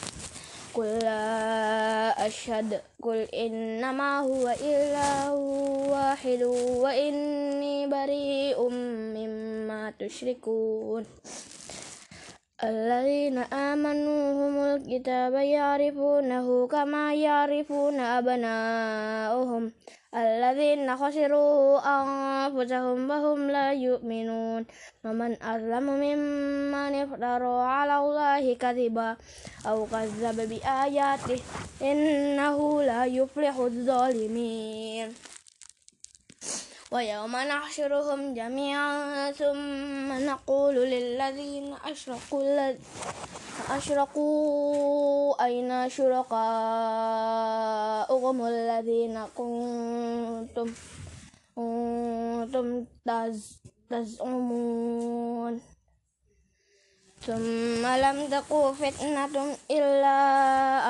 قل 0.75 0.99
لا 0.99 2.27
أشهد. 2.27 2.81
قل 3.03 3.17
إنما 3.17 4.21
هو 4.21 4.55
إله 4.61 5.35
واحد 5.91 6.43
وإني 6.83 7.87
بريء 7.87 8.69
مما 9.17 9.93
تشركون. 9.99 11.07
الذين 12.65 13.39
آمنوا 13.39 14.33
هم 14.33 14.57
الكتاب 14.59 15.35
يعرفونه 15.35 16.67
كما 16.67 17.15
يعرفون 17.15 18.01
أبناءهم 18.01 19.73
الذين 20.15 20.97
خسروا 20.97 21.79
أنفسهم 21.79 23.11
وهم 23.11 23.51
لا 23.51 23.73
يؤمنون. 23.73 24.67
ومن 25.05 25.43
أظلم 25.43 25.87
ممن 25.87 26.93
افترى 26.95 27.57
على 27.63 27.97
الله 27.99 28.55
كذبا 28.55 29.17
أو 29.67 29.87
كذب 29.87 30.49
بآياته 30.49 31.41
إنه 31.83 32.83
لا 32.83 33.05
يفلح 33.05 33.57
الظالمين. 33.57 35.36
ويوم 36.93 37.37
نحشرهم 37.37 38.35
جميعا 38.35 39.33
ثم 39.33 40.13
نقول 40.27 40.75
للذين 40.75 41.75
أشركوا 41.85 42.75
أشركوا 43.71 45.45
أين 45.45 45.89
شركاؤهم 45.91 46.37
الذين 48.47 49.25
كنتم 49.37 50.75
كنتم 51.57 52.85
تزعمون. 53.91 55.76
ثم 57.27 57.87
لم 57.87 58.27
تكن 58.31 58.73
فتنة 58.73 59.57
إلا 59.71 60.19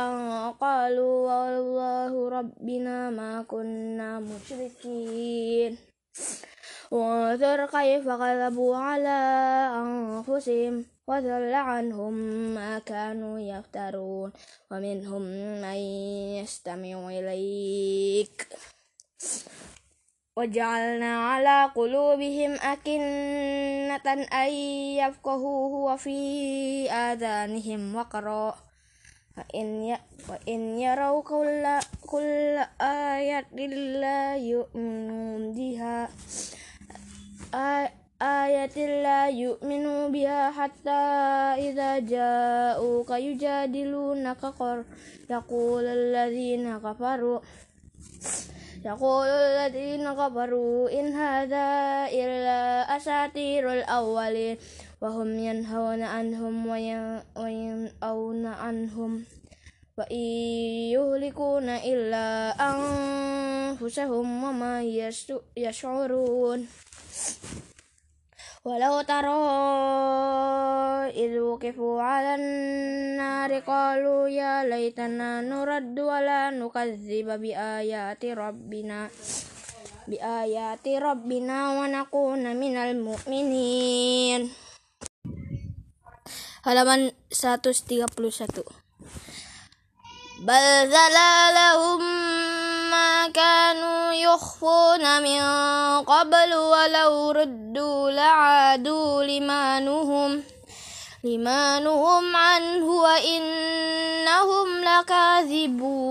أن 0.05 0.13
قالوا 0.61 1.17
والله 1.33 2.29
ربنا 2.29 3.11
ما 3.11 3.43
كنا 3.49 4.21
مشركين. 4.21 5.79
وانظر 6.91 7.67
كيف 7.67 8.09
غلبوا 8.09 8.77
على 8.77 9.19
أنفسهم 9.83 10.85
وضل 11.09 11.55
عنهم 11.55 12.15
ما 12.55 12.79
كانوا 12.79 13.39
يفترون. 13.41 14.33
ومنهم 14.71 15.23
من 15.63 15.79
يستمع 16.45 17.09
إليك. 17.09 18.47
وجعلنا 20.37 21.13
على 21.33 21.73
قلوبهم 21.75 22.53
أكنة 22.61 24.09
أن 24.33 24.53
يفقهوه 25.01 25.73
وفي 25.93 26.21
آذانهم 26.91 27.97
وقرا. 27.97 28.57
وإن, 29.37 29.97
وإن 30.29 30.61
يروا 30.79 31.23
كل, 31.23 31.65
كل 32.07 32.57
آية 32.81 33.67
لا 34.01 34.37
يؤمنون 34.37 35.53
بها 35.53 36.09
آية 38.23 38.77
لا 39.03 39.29
يؤمنوا 39.29 40.09
بها 40.09 40.51
حتى 40.51 41.03
إذا 41.69 41.99
جاءوك 41.99 43.11
يجادلونك 43.11 44.43
يقول 45.31 45.85
الذين 45.85 46.79
كفروا. 46.79 47.41
يقول 48.87 49.27
الذين 49.27 50.07
كفروا 50.15 50.91
إن 50.95 51.07
هذا 51.13 51.67
إلا 52.07 52.87
أساطير 52.97 53.73
الأولين 53.73 54.57
وهم 55.03 55.29
ينهون 55.39 56.03
عنهم 56.03 56.55
وينأون 57.37 58.47
عنهم. 58.47 59.25
وإن 59.99 60.23
يهلكون 60.95 61.69
إلا 61.69 62.55
أنفسهم 62.71 64.45
وما 64.45 64.83
يشعرون. 65.57 66.67
ولو 68.67 68.95
ترى 69.07 69.43
إذ 71.15 71.39
وقفوا 71.39 72.03
على 72.03 72.35
النار 72.35 73.51
قالوا 73.63 74.29
يا 74.29 74.65
ليتنا 74.67 75.41
نرد 75.41 76.01
ولا 76.01 76.51
نكذب 76.51 77.29
بآيات 77.43 78.25
ربنا 78.25 79.01
بآيات 80.09 80.87
ربنا 80.89 81.59
ونكون 81.79 82.43
من 82.57 82.75
المؤمنين 82.77 84.43
halaman 86.67 87.15
131 87.31 88.67
بل 90.43 90.65
زلالهم 90.91 92.03
ما 92.97 93.29
كانوا 93.29 94.13
يخفون 94.13 95.23
من 95.23 95.43
قبل 96.05 96.55
ولو 96.55 97.31
ردوا 97.31 98.11
لعادوا 98.11 99.23
لما 99.23 99.81
نهم 99.81 100.43
لما 101.25 101.81
نهم 101.81 102.37
عنه 102.37 102.87
وإنهم 102.87 104.69
لكاذبون. 104.89 106.07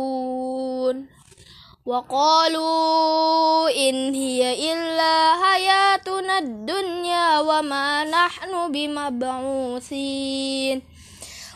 وقالوا 1.85 3.69
إن 3.69 4.13
هي 4.13 4.73
إلا 4.73 5.33
حياتنا 5.43 6.37
الدنيا 6.37 7.39
وما 7.39 8.03
نحن 8.03 8.71
بمبعوثين. 8.71 10.15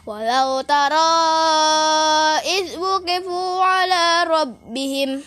ولو 0.09 0.61
ترى 0.61 1.13
إذ 2.41 2.77
وقفوا 2.81 3.63
على 3.63 4.23
ربهم 4.23 5.23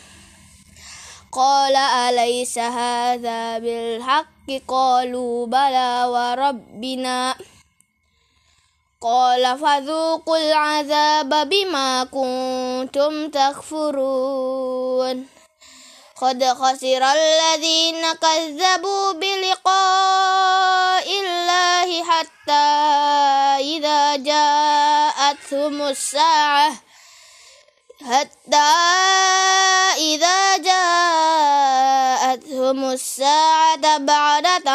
قال 1.32 1.76
أليس 1.76 2.58
هذا 2.58 3.58
بالحق؟ 3.58 4.26
قالوا 4.68 5.46
بلى 5.46 6.04
وربنا. 6.06 7.34
قال 9.00 9.58
فذوقوا 9.58 10.36
العذاب 10.36 11.48
بما 11.48 12.04
كنتم 12.04 13.30
تكفرون. 13.30 15.26
قد 16.22 16.44
خسر 16.44 17.02
الذين 17.02 18.12
كذبوا 18.12 19.12
بلقاء 19.12 21.06
الله 21.20 22.04
حتى 22.04 22.68
إذا 23.58 24.16
جاءتهم 24.16 25.82
الساعة 25.82 26.72
حتى 28.10 28.72
إذا 29.98 30.56
جاءتهم 30.56 31.70
الساعة 32.90 33.98
بعدة 33.98 34.68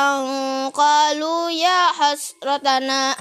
قالوا 0.69 1.49
يا 1.49 1.87
حسرتنا. 1.99 3.15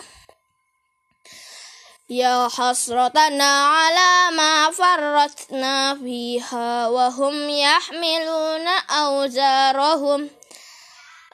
يا 2.10 2.48
حسرتنا 2.48 3.66
على 3.66 4.36
ما 4.36 4.70
فرطنا 4.70 5.94
فيها 5.94 6.88
وهم 6.88 7.50
يحملون 7.50 8.68
أوزارهم 8.90 10.30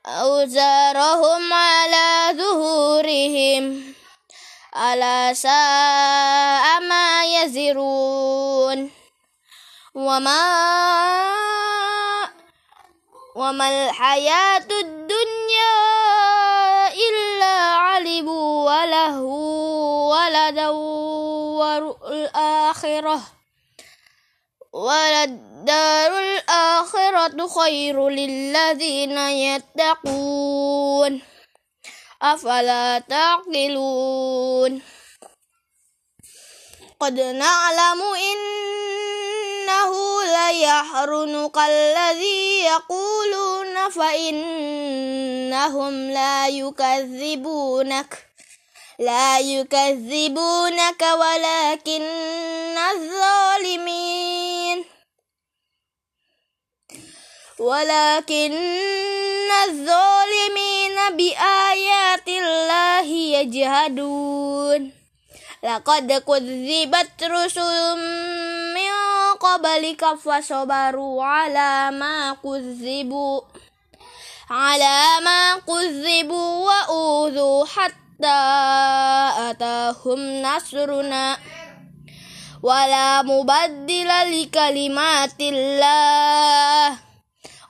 أوزارهم 0.07 1.53
على 1.53 2.39
ظهورهم 2.39 3.95
ألا 4.77 5.35
ساء 5.35 6.81
ما 6.81 7.25
يزرون. 7.25 8.91
وما 9.95 11.33
وما 13.37 13.69
الحياة 13.69 14.69
الدنيا 14.71 16.32
علب 18.03 18.29
وله 18.67 19.17
ولدور 20.11 21.83
الآخرة 22.11 23.19
وللدار 24.73 26.19
الآخرة 26.19 27.49
خير 27.49 28.09
للذين 28.09 29.19
يتقون. 29.19 31.23
أفلا 32.23 32.99
تعقلون؟ 32.99 34.83
قد 37.01 37.21
نعلم 37.21 38.01
إنه 39.63 40.23
ليحرنك 40.23 41.59
الذي 41.59 42.65
يقولون 42.65 43.91
فإنهم 43.91 45.31
لا 46.11 46.49
يكذبونك 46.49 48.27
لا 48.99 49.39
يكذبونك 49.39 51.03
ولكن 51.03 52.03
الظالمين 52.95 54.85
ولكن 57.59 58.53
الظالمين 59.69 61.17
بآيات 61.17 62.29
الله 62.29 63.07
يجهدون 63.07 64.93
لقد 65.63 66.13
كذبت 66.13 67.23
رسل 67.23 67.97
من 68.75 69.22
قبلك 69.41 70.05
فصبروا 70.15 71.25
على 71.25 71.91
ما 71.99 72.37
كذبوا 72.45 73.41
على 74.51 75.03
ما 75.25 75.59
كذبوا 75.59 76.67
وأوذوا 76.67 77.65
حتى 77.67 78.43
أتاهم 79.51 80.43
نصرنا 80.43 81.37
ولا 82.63 83.23
مبدل 83.23 84.11
لكلمات 84.43 85.41
الله 85.41 86.99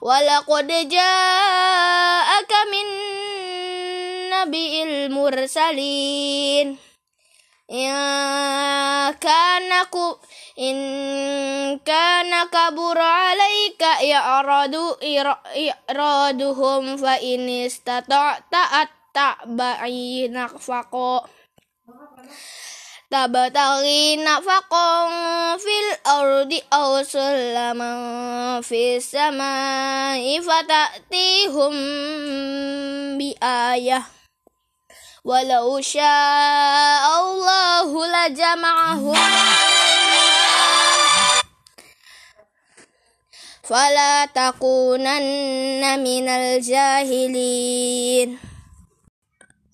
ولقد 0.01 0.67
جاءك 0.89 2.51
من 2.71 2.87
نبي 4.29 4.83
المرسلين 4.83 6.77
إن 7.71 7.93
كان 9.13 9.83
إن 10.59 11.79
كان 11.79 12.47
كبر 12.47 12.97
عليك 12.97 13.83
إعراض 14.13 14.75
إعراضهم 15.89 16.97
فإن 16.97 17.49
استطعت 17.49 18.53
أتبعي 18.53 20.27
نفقا 20.27 21.25
تبتغي 23.11 24.15
نفقا 24.15 25.07
في 25.57 25.75
الأرض 25.89 26.61
أو 26.73 27.03
سلما 27.03 28.61
في 28.61 28.97
السماء 28.97 30.41
فتأتيهم 30.41 31.73
بآية 33.17 34.03
ولو 35.25 35.81
شاء 35.81 37.05
الله 37.21 37.89
لجمعهم 38.07 39.17
فلا 43.63 44.25
تكونن 44.25 45.99
من 46.03 46.27
الجاهلين 46.27 48.37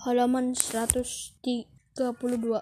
halaman 0.06 0.54
132 0.56 2.62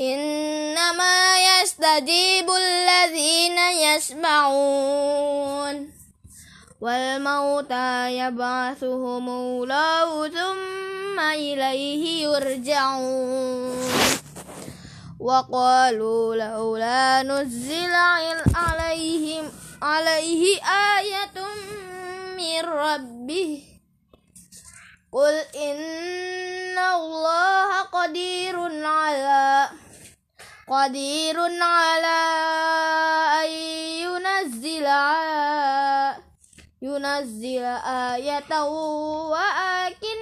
إنما 0.00 1.16
يستجيب 1.38 2.50
الذين 2.50 3.58
يسمعون 3.86 5.92
والموتى 6.80 8.18
يبعثهم 8.18 9.28
الله 9.28 10.28
ثم 10.28 11.20
إليه 11.20 12.22
يرجعون 12.24 13.76
وقالوا 15.22 16.34
لولا 16.34 17.22
نزل 17.22 17.94
عليهم 18.54 19.52
عليه 19.82 20.60
آية 20.98 21.36
من 22.36 22.60
ربه. 22.70 23.62
قل 25.12 25.34
إن 25.56 26.78
الله 26.78 27.82
قدير 27.82 28.86
على 28.86 29.68
قدير 30.68 31.38
على 31.62 32.22
أن 33.42 33.50
ينزل 34.02 34.86
ينزل 36.82 37.64
آية 37.86 38.64
ولكن 39.30 40.18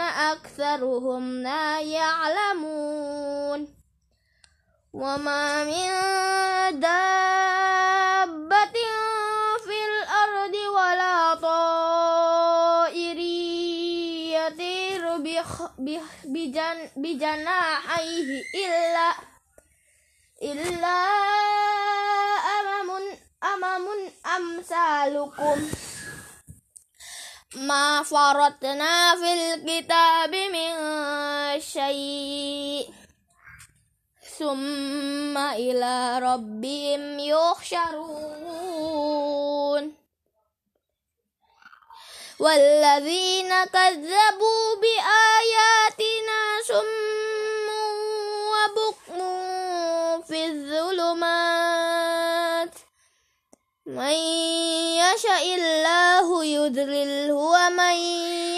أكثرهم 0.00 1.42
لا 1.42 1.80
يعلمون. 1.80 2.93
وما 4.94 5.64
من 5.64 5.90
دابة 6.80 8.76
في 9.64 9.78
الأرض 9.90 10.54
ولا 10.54 11.34
طائر 11.34 13.18
يطير 14.38 15.16
بجن 16.24 16.90
بجناحيه 16.96 18.42
إلا 18.54 19.10
إلا 20.42 20.96
أمم 22.60 22.90
أمم 23.44 23.86
أمثالكم. 24.36 25.70
ما 27.56 28.02
فرطنا 28.02 29.16
في 29.16 29.54
الكتاب 29.54 30.34
من 30.34 30.72
شيء 31.60 32.93
ثم 34.38 35.38
إلى 35.38 36.18
ربهم 36.18 37.18
يحشرون. 37.18 38.44
والذين 42.40 43.64
كذبوا 43.64 44.74
بآياتنا 44.82 46.62
سم 46.68 47.68
وبكم 48.52 50.22
في 50.22 50.46
الظلمات. 50.46 51.64
من 53.86 54.16
يشاء 55.04 55.54
الله 55.54 56.44
يذلله 56.44 57.34
ومن 57.34 57.96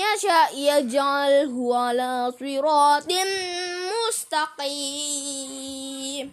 يشاء 0.07 0.53
يجعله 0.55 1.77
على 1.79 2.33
صراط 2.41 3.13
مستقيم 4.27 6.27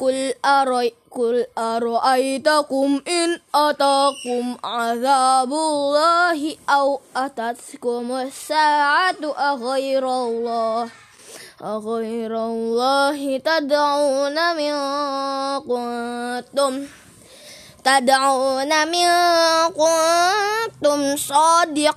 قل 0.00 0.34
أرأي 0.44 0.92
قل 1.10 1.46
أرأيتكم 1.58 3.02
إن 3.08 3.40
أتاكم 3.54 4.56
عذاب 4.64 5.52
الله 5.52 6.56
أو 6.68 7.00
أتتكم 7.16 8.12
الساعة 8.12 9.16
أغير 9.24 10.08
الله؟ 10.08 10.88
أغير 11.64 12.46
الله 12.46 13.38
تدعون 13.38 14.56
من 14.56 14.74
كنتم 15.66 16.86
تدعون 17.84 18.88
من 18.88 19.08
كنتم 19.72 21.16
صادقين. 21.16 21.96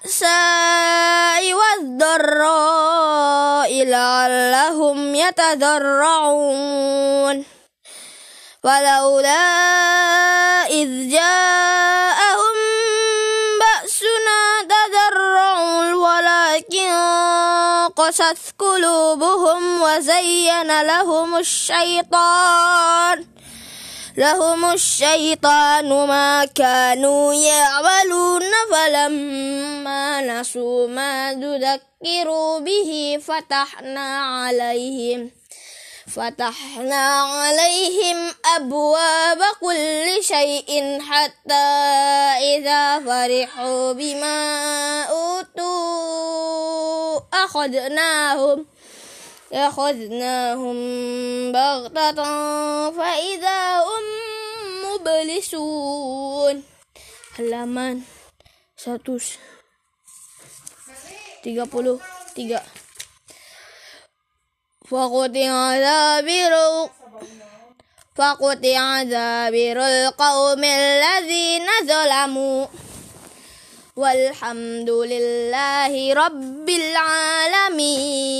بالبأساء 0.21 1.53
والضراء 1.53 3.03
لعلهم 3.83 5.15
يتضرعون 5.15 6.65
فلولا 8.63 9.41
إذ 10.69 11.09
جاءهم 11.09 12.55
بأسنا 13.61 14.41
تضرعوا 14.69 15.93
ولكن 15.93 16.91
قست 17.95 18.37
قلوبهم 18.59 19.81
وزين 19.81 20.81
لهم 20.81 21.37
الشيطان. 21.37 23.25
لهم 24.17 24.71
الشيطان 24.71 25.89
ما 25.89 26.45
كانوا 26.45 27.33
يعملون 27.33 28.41
فلما 28.71 30.21
نسوا 30.21 30.87
ما 30.87 31.33
ذكروا 31.33 32.59
به 32.59 33.19
فتحنا 33.27 34.19
عليهم 34.19 35.31
فتحنا 36.15 37.21
عليهم 37.21 38.33
أبواب 38.55 39.41
كل 39.61 40.23
شيء 40.23 40.99
حتى 41.01 41.67
إذا 42.55 42.99
فرحوا 42.99 43.93
بما 43.93 45.03
أوتوا 45.03 46.41
أخذناهم 47.33 48.65
أخذناهم 49.53 50.77
بغتة 51.51 52.23
فإذا 52.91 53.79
هم 53.79 54.03
مبلسون. 54.85 56.63
halaman 57.37 57.97
133 58.77 59.39
فقطع 64.91 65.77
دابر 65.77 66.53
فقطع 68.15 69.03
دابر 69.03 69.77
القوم 69.79 70.63
الذين 70.63 71.67
ظلموا. 71.83 72.67
والحمد 73.95 74.89
لله 74.89 76.13
رب 76.13 76.69
العالمين. 76.69 78.31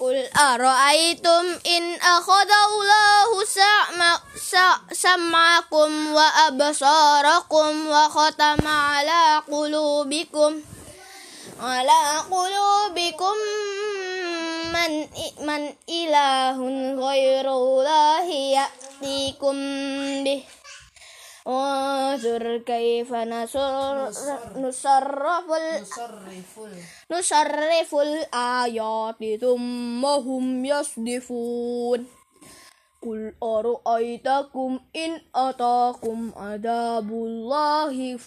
قل 0.00 0.28
أرأيتم 0.36 1.44
إن 1.66 1.94
أخذ 1.94 2.50
الله 2.68 3.44
سمعكم 4.92 6.14
وأبصاركم 6.14 7.86
وختم 7.88 8.68
على 8.68 9.42
قلوبكم 9.52 10.60
على 11.60 12.02
قلوبكم 12.30 13.34
من 14.72 15.06
من 15.46 15.74
إله 15.88 16.58
غير 17.08 17.46
الله 21.48 21.56
يأتيكم 21.56 21.56
به 21.56 21.56
انظر 22.18 22.58
كيف 22.58 23.14
نصرف 24.56 25.44
نصرف 27.12 27.94
الآيات 27.94 29.40
ثم 29.40 30.04
هم 30.04 30.64
يصدفون 30.64 32.06
قل 33.02 33.34
أرأيتكم 33.42 34.80
إن 34.96 35.20
أتاكم 35.34 36.32
عذاب 36.36 37.10
الله 37.10 38.18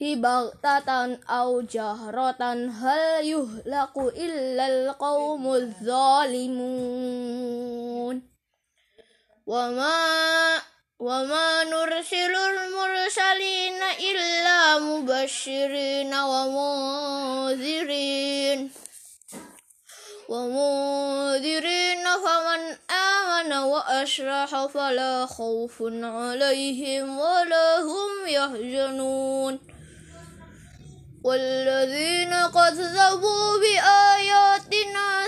بغتة 0.00 1.14
أو 1.30 1.60
جهرة 1.60 2.42
هل 2.70 3.26
يهلك 3.26 3.96
إلا 3.96 4.66
القوم 4.66 5.54
الظالمون 5.54 6.56
وما 9.46 10.75
وما 10.98 11.64
نرسل 11.64 12.34
المرسلين 12.36 13.82
إلا 14.00 14.78
مبشرين 14.78 16.14
ومنذرين 17.04 17.80
ومنذرين 20.28 22.04
فمن 22.04 22.76
آمن 22.90 23.52
وأشرح 23.52 24.66
فلا 24.66 25.26
خوف 25.26 25.82
عليهم 26.02 27.18
ولا 27.18 27.80
هم 27.80 28.26
يحزنون 28.26 29.58
والذين 31.24 32.30
كذبوا 32.54 33.58
بآياتنا 33.58 35.26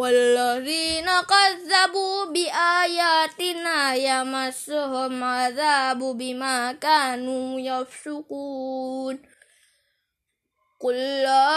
والذين 0.00 1.08
كذبوا 1.32 2.24
بآياتنا 2.24 3.94
يمسهم 3.94 5.24
عذاب 5.24 5.98
بما 5.98 6.72
كانوا 6.72 7.60
يفسقون. 7.60 9.18
قل 10.80 10.94
لا 11.22 11.52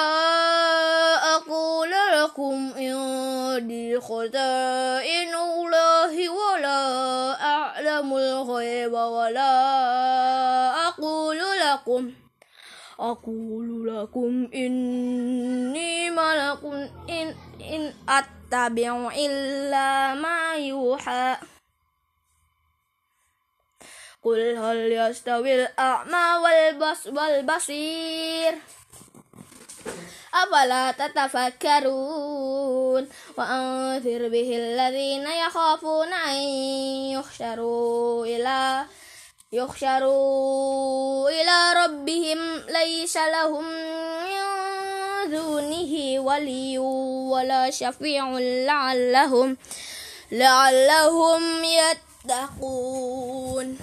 أقول 1.35 1.91
لكم 1.91 2.73
عندي 2.75 3.99
خزائن 3.99 5.35
الله 5.35 6.29
ولا 6.29 6.81
أعلم 7.41 8.13
الغيب 8.17 8.93
ولا 8.93 9.53
أقول 10.87 11.39
لكم 11.39 12.11
أقول 12.99 13.87
لكم 13.87 14.49
إني 14.55 16.09
ملك 16.09 16.63
إن, 17.09 17.35
إن 17.61 17.93
أتبع 18.54 19.12
إلا 19.16 20.14
ما 20.14 20.54
يوحى. 20.56 21.38
قل 24.24 24.58
هل 24.58 24.91
يستوي 24.91 25.56
الأعمى 25.56 26.28
والبصير؟ 27.08 28.54
أفلا 30.34 30.91
تتفكرون؟ 30.91 32.30
وأنذر 33.38 34.30
به 34.30 34.58
الذين 34.58 35.28
يخافون 35.28 36.14
أن 36.14 36.36
يحشروا 37.18 38.26
إلى 38.26 38.86
يحشروا 39.54 41.30
إلى 41.30 41.74
ربهم 41.86 42.58
ليس 42.70 43.18
لهم 43.18 43.64
من 44.24 45.32
دونه 45.32 46.20
ولي 46.20 46.78
ولا 47.30 47.72
شفيع 47.72 48.38
لعلهم 48.39 49.58
لعلهم 50.32 51.64
يتقون 51.64 53.78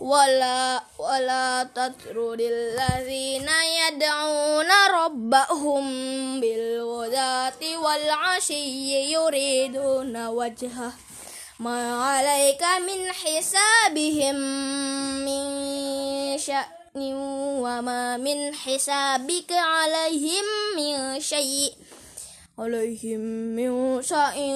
ولا 0.00 0.82
ولا 0.98 1.68
تطرد 1.74 2.40
الذين 2.40 3.48
يدعون 3.88 4.70
ربهم 4.94 5.84
بالغداة 6.40 7.78
والعشي 7.82 9.12
يريدون 9.12 10.26
وجهه 10.26 10.92
ما 11.56 12.04
عليك 12.04 12.60
من 12.60 13.12
حسابهم 13.12 14.36
من 15.24 15.44
شأن 16.38 17.14
وما 17.64 18.16
من 18.16 18.54
حسابك 18.54 19.52
عليهم 19.52 20.44
من 20.76 21.20
شيء. 21.20 21.72
عليهم 22.58 23.20
من 23.56 24.02
شيء 24.02 24.52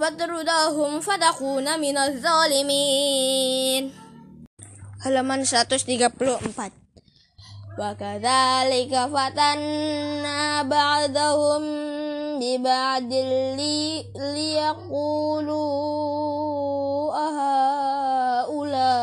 فتردهم 0.00 1.00
فتكون 1.00 1.80
من 1.80 1.96
الظالمين. 1.98 3.92
Halaman 5.04 5.44
134 5.44 6.72
وكذلك 7.78 8.92
فتنا 9.14 10.62
بعضهم 10.62 11.62
ببعد 12.40 13.12
لي 13.58 14.04
ليقولوا 14.16 15.58
أهؤلاء 18.48 18.94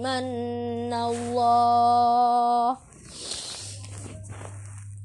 من 0.00 0.92
الله 0.92 2.76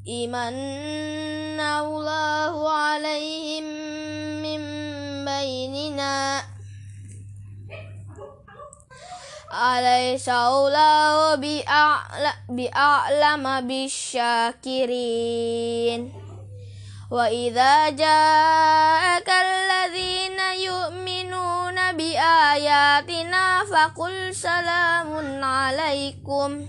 إمن 0.10 1.60
الله 1.60 2.70
عليهم 2.72 3.64
من 4.44 4.62
بيننا 5.26 6.44
أليس 9.54 10.30
الله 10.30 11.36
بأعلم 12.50 13.68
بالشاكرين 13.68 14.80
وإذا 17.12 17.90
جاءك 17.90 19.30
الذين 19.30 20.40
يؤمنون 20.62 21.78
بآياتنا 21.98 23.66
فقل 23.66 24.36
سلام 24.36 25.44
عليكم 25.44 26.68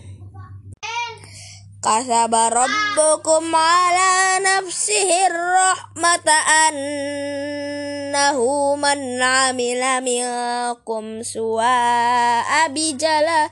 كتب 1.82 2.34
ربكم 2.34 3.57
على 3.57 4.45
نفسه 4.45 5.26
الرحمة 5.26 6.28
أنه 6.68 8.41
من 8.76 9.22
عمل 9.22 9.82
منكم 10.05 11.22
سواء 11.22 12.68
بجهالة 12.68 13.51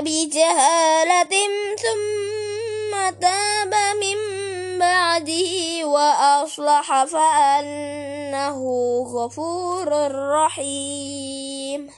بجهالة 0.00 1.34
ثم 1.82 3.10
تاب 3.20 3.74
من 4.02 4.45
بعده 4.78 5.84
وأصلح 5.84 7.04
فأنه 7.04 8.58
غفور 9.14 9.88
رحيم. 10.32 11.90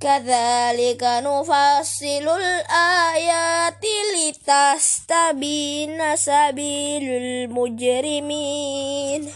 كذلك 0.00 1.02
نفصل 1.02 2.40
الآيات 2.40 3.84
لتستبين 4.14 6.16
سبيل 6.16 7.02
المجرمين. 7.22 9.32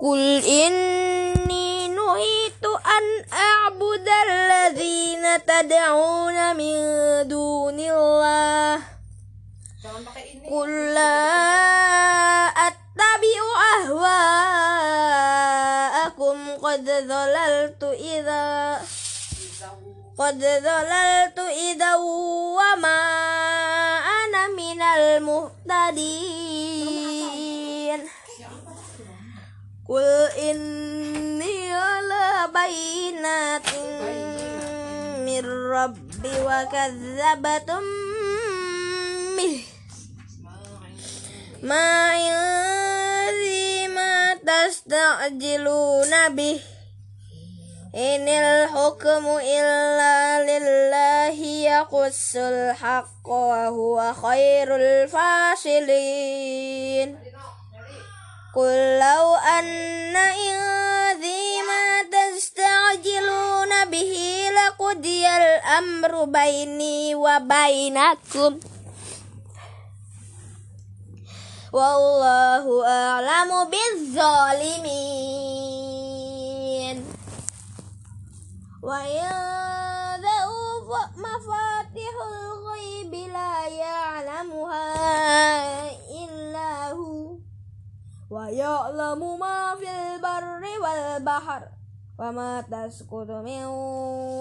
قل 0.00 0.44
إني 0.44 1.88
نهيت 1.88 2.64
أن 2.64 3.24
أعبد 3.32 4.08
الذين 4.28 5.44
تدعون 5.46 6.56
من 6.56 6.78
دون 7.28 7.80
الله. 7.80 8.97
قل 10.50 10.94
لا 10.94 11.18
أتبع 12.66 13.42
أهواءكم 13.78 14.76
قد 16.62 16.84
ضللت 16.84 17.82
إذا 17.82 18.80
قد 20.18 20.38
ضللت 20.38 21.38
إذا 21.38 21.94
وما 21.96 23.00
أنا 24.24 24.48
من 24.48 24.82
المهتدين 24.82 26.48
قل 29.88 30.28
إني 30.38 31.72
على 31.74 32.48
بينات 32.54 33.70
من 35.26 35.44
ربي 35.70 36.34
وكذبتم 36.40 37.82
به 39.36 39.67
ما 41.62 42.10
عندي 42.10 43.88
ما 43.88 44.34
تستعجلون 44.34 46.28
به 46.28 46.60
إن 47.94 48.28
الحكم 48.28 49.26
إلا 49.42 50.42
لله 50.42 51.44
يقص 51.46 52.36
الحق 52.36 53.28
وهو 53.28 54.14
خير 54.14 54.76
الفاصلين 54.76 56.28
قل 58.56 58.98
لو 58.98 59.34
أن 59.34 60.16
عندي 60.16 61.62
ما 61.68 62.02
تستعجلون 62.14 63.84
به 63.90 64.48
لقضي 64.58 65.28
الأمر 65.28 66.24
بيني 66.24 67.14
وبينكم 67.14 68.60
والله 71.72 72.86
أعلم 72.88 73.50
بالظالمين. 73.70 75.18
وعنده 78.82 80.48
مفاتيح 81.16 82.14
الغيب 82.32 83.14
لا 83.32 83.66
يعلمها 83.68 84.94
إلا 86.24 86.92
هو 86.92 87.36
ويعلم 88.30 89.38
ما 89.38 89.74
في 89.76 89.90
البر 89.90 90.62
والبحر 90.82 91.62
وما 92.18 92.60
تسقط 92.60 93.30
من 93.30 93.64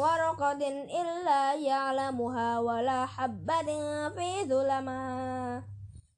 ورقة 0.03 0.61
إلا 1.01 1.53
يعلمها 1.53 2.59
ولا 2.59 3.05
حبة 3.05 3.69
في 4.15 4.49
ظلمات 4.49 5.63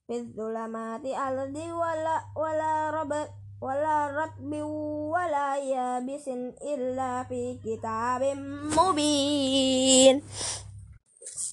في 0.10 0.18
الظلمات 0.26 1.06
الأرض 1.06 1.56
ولا 1.56 2.18
ولا 2.36 2.90
رب 2.90 3.14
ولا 3.62 3.98
رطب 4.08 4.52
ولا 5.14 5.58
يابس 5.58 6.28
إلا 6.74 7.24
في 7.30 7.60
كتاب 7.62 8.22
مبين 8.74 10.22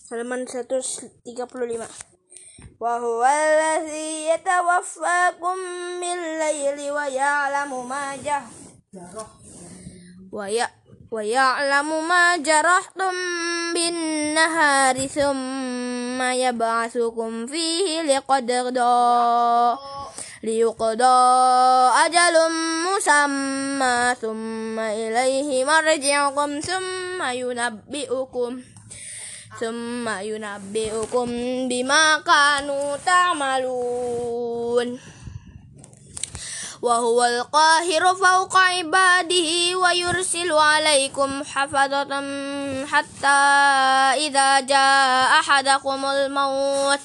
halaman 0.09 0.47
135 0.49 1.85
وهو 2.81 3.25
الذي 3.25 4.29
يتوفاكم 4.29 5.57
بالليل 6.01 6.91
ويعلم 6.93 7.89
ما 7.89 8.17
جهر 8.17 9.27
ويعلم 11.13 12.09
ما 12.09 12.37
جرحتم 12.37 13.15
بالنهار 13.75 15.09
ثم 16.17 16.23
يبعثكم 16.23 17.47
فيه 17.47 18.03
لقدر 18.03 18.71
ليقضى 20.43 21.19
أجل 22.05 22.37
مسمى 22.89 24.14
ثم 24.21 24.79
إليه 24.81 25.64
مرجعكم 25.64 26.61
ثم 26.61 27.23
ينبئكم 27.23 28.61
ثم 29.61 30.09
ينبئكم 30.09 31.27
بما 31.69 32.19
كانوا 32.19 32.97
تعملون 32.97 34.99
وهو 36.87 37.24
القاهر 37.24 38.14
فوق 38.14 38.57
عباده 38.57 39.78
ويرسل 39.82 40.53
عليكم 40.53 41.45
حفظة 41.45 42.12
حتى 42.87 43.39
إذا 44.26 44.61
جاء 44.61 45.41
أحدكم 45.41 46.05
الموت. 46.05 46.99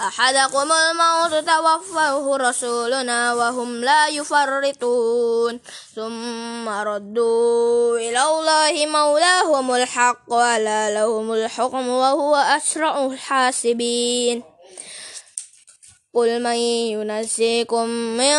أحدكم 0.00 0.68
الموت 0.72 1.34
توفاه 1.50 2.36
رسولنا 2.36 3.34
وهم 3.34 3.84
لا 3.84 4.08
يفرطون. 4.08 5.60
ثم 5.96 6.68
ردوا 6.68 7.98
إلى 7.98 8.22
الله 8.22 8.86
مولاهم 8.86 9.74
الحق 9.74 10.26
ولا 10.28 10.90
لهم 10.94 11.32
الحكم 11.32 11.88
وهو 11.88 12.36
أسرع 12.36 13.06
الحاسبين. 13.06 14.53
قل 16.14 16.42
من 16.42 16.56
ينسيكم 16.94 17.86
من 17.88 18.36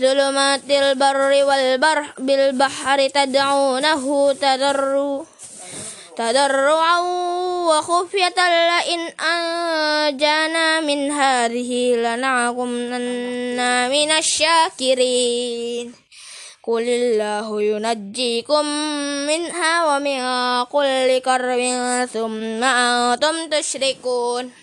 ظلمات 0.00 0.70
البر 0.70 1.44
والبر 1.48 2.04
بالبحر 2.18 3.08
تدعونه 3.08 4.32
تضروا 4.32 5.24
تضرعا 6.16 6.98
وخفية 7.68 8.38
لئن 8.68 9.00
أنجانا 9.20 10.80
من 10.80 11.10
هذه 11.10 11.94
لنكونن 11.94 13.58
من 13.90 14.10
الشاكرين. 14.10 15.94
قل 16.62 16.82
الله 16.82 17.62
ينجيكم 17.62 18.64
منها 19.26 19.74
ومن 19.88 20.20
كل 20.64 21.18
كرب 21.18 21.60
ثم 22.12 22.64
أنتم 22.64 23.50
تشركون. 23.50 24.61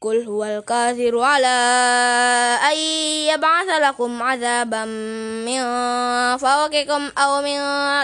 قل 0.00 0.26
هو 0.26 0.44
القادر 0.44 1.18
على 1.18 1.58
أن 2.72 2.76
يبعث 3.34 3.68
لكم 3.68 4.22
عذابا 4.22 4.84
من 5.44 5.60
فوقكم 6.36 7.10
أو 7.18 7.42
من 7.42 7.58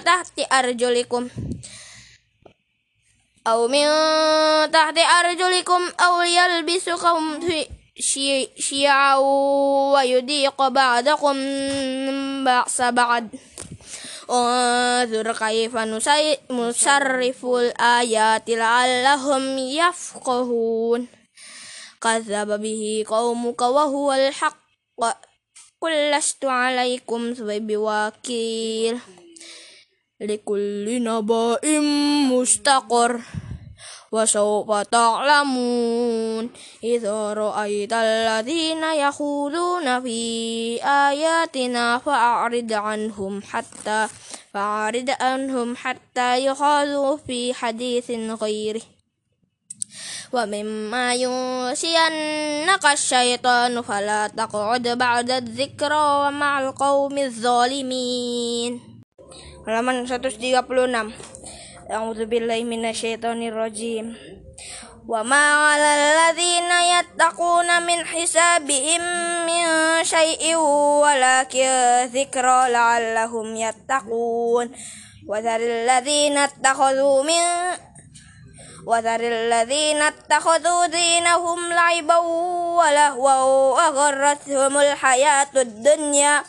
تحت 0.04 0.52
أرجلكم 0.52 1.28
أو 3.46 3.68
من 3.68 3.86
تحت 4.70 4.98
أرجلكم 4.98 5.82
أو 6.00 6.22
يلبسكم 6.22 7.40
شيعا 8.58 9.16
ويذيق 9.94 10.68
بعضكم 10.68 11.34
بأس 12.44 12.80
بعض. 12.82 13.24
انظر 14.30 15.32
كيف 15.32 15.76
نصرف 16.50 17.44
الآيات 17.44 18.50
لعلهم 18.50 19.58
يفقهون. 19.58 21.23
كذب 22.04 22.60
به 22.60 23.04
قومك 23.08 23.60
وهو 23.62 24.12
الحق. 24.12 24.64
قل 25.80 26.10
لست 26.10 26.44
عليكم 26.44 27.34
بوكيل 27.38 28.98
لكل 30.20 31.02
نبأ 31.04 31.80
مستقر 32.30 33.20
وسوف 34.12 34.70
تعلمون. 34.72 36.50
إذا 36.84 37.32
رأيت 37.32 37.92
الذين 37.92 38.84
يخوضون 38.84 40.02
في 40.02 40.20
آياتنا 40.84 41.98
فأعرض 41.98 42.72
عنهم 42.72 43.42
حتى 43.42 44.08
فأعرض 44.54 45.10
عنهم 45.20 45.76
حتى 45.76 46.46
يخاذوا 46.46 47.16
في 47.16 47.54
حديث 47.54 48.10
غيره. 48.42 48.93
ومما 50.34 51.14
ينسينك 51.14 52.84
الشيطان 52.92 53.82
فلا 53.82 54.26
تقعد 54.26 54.88
بعد 54.88 55.30
الذكرى 55.30 56.06
ومع 56.26 56.52
القوم 56.60 57.18
الظالمين. 57.18 58.72
Halaman 59.64 60.04
136 60.04 61.14
أعوذ 61.90 62.24
بالله 62.24 62.64
من 62.64 62.84
الشيطان 62.84 63.42
الرجيم 63.48 64.16
وما 65.08 65.44
على 65.54 65.90
الذين 66.00 66.70
يتقون 66.96 67.82
من 67.82 68.04
حسابهم 68.04 69.00
من 69.46 69.64
شيء 70.04 70.56
ولكن 71.04 71.68
ذكرى 72.12 72.58
لعلهم 72.72 73.56
يتقون 73.56 74.66
وذر 75.28 75.60
الذين 75.60 76.38
اتخذوا 76.38 77.22
من 77.22 77.42
وذر 78.86 79.20
الذين 79.20 80.02
اتخذوا 80.02 80.86
دينهم 80.86 81.72
لعبا 81.72 82.16
ولهوا 82.76 83.40
وغرتهم 83.76 84.78
الحياة 84.78 85.54
الدنيا. 85.56 86.42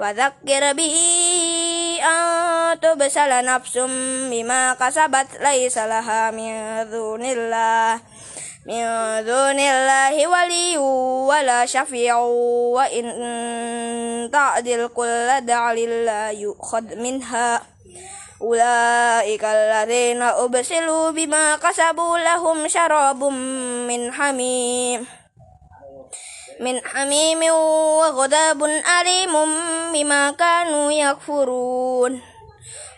وذكر 0.00 0.72
به 0.72 0.96
أن 2.02 2.80
تبسل 2.80 3.44
نفس 3.44 3.78
بما 4.30 4.74
كسبت 4.74 5.26
ليس 5.40 5.78
لها 5.78 6.30
من 6.30 6.50
دون 6.90 7.24
الله. 7.24 8.00
من 8.66 8.84
دون 9.24 9.58
الله 9.58 10.26
ولي 10.26 10.78
ولا 11.28 11.66
شفيع. 11.66 12.16
وإن 12.76 14.30
تعدل 14.32 14.88
كل 14.88 15.40
دعل 15.40 16.04
لا 16.06 16.30
يؤخذ 16.30 16.96
منها. 16.96 17.60
أولئك 18.42 19.44
الذين 19.44 20.22
أبسلوا 20.22 21.10
بما 21.10 21.56
كسبوا 21.56 22.18
لهم 22.18 22.68
شراب 22.68 23.24
من 23.88 24.12
حميم 24.12 25.06
من 26.60 26.80
حميم 26.84 27.40
وغضب 28.00 28.64
أليم 29.00 29.32
بما 29.92 30.30
كانوا 30.30 30.92
يكفرون. 30.92 32.22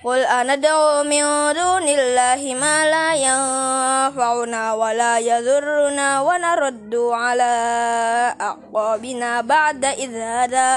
قل 0.05 0.19
أندعو 0.19 1.03
من 1.03 1.23
دون 1.55 1.87
الله 1.89 2.55
ما 2.59 2.77
لا 2.91 3.15
ينفعنا 3.15 4.75
ولا 4.75 5.19
يضرنا 5.19 6.21
ونرد 6.21 6.95
على 6.95 7.55
أعقابنا 8.41 9.41
بعد 9.41 9.85
إذ 9.85 10.11
هدى. 10.15 10.73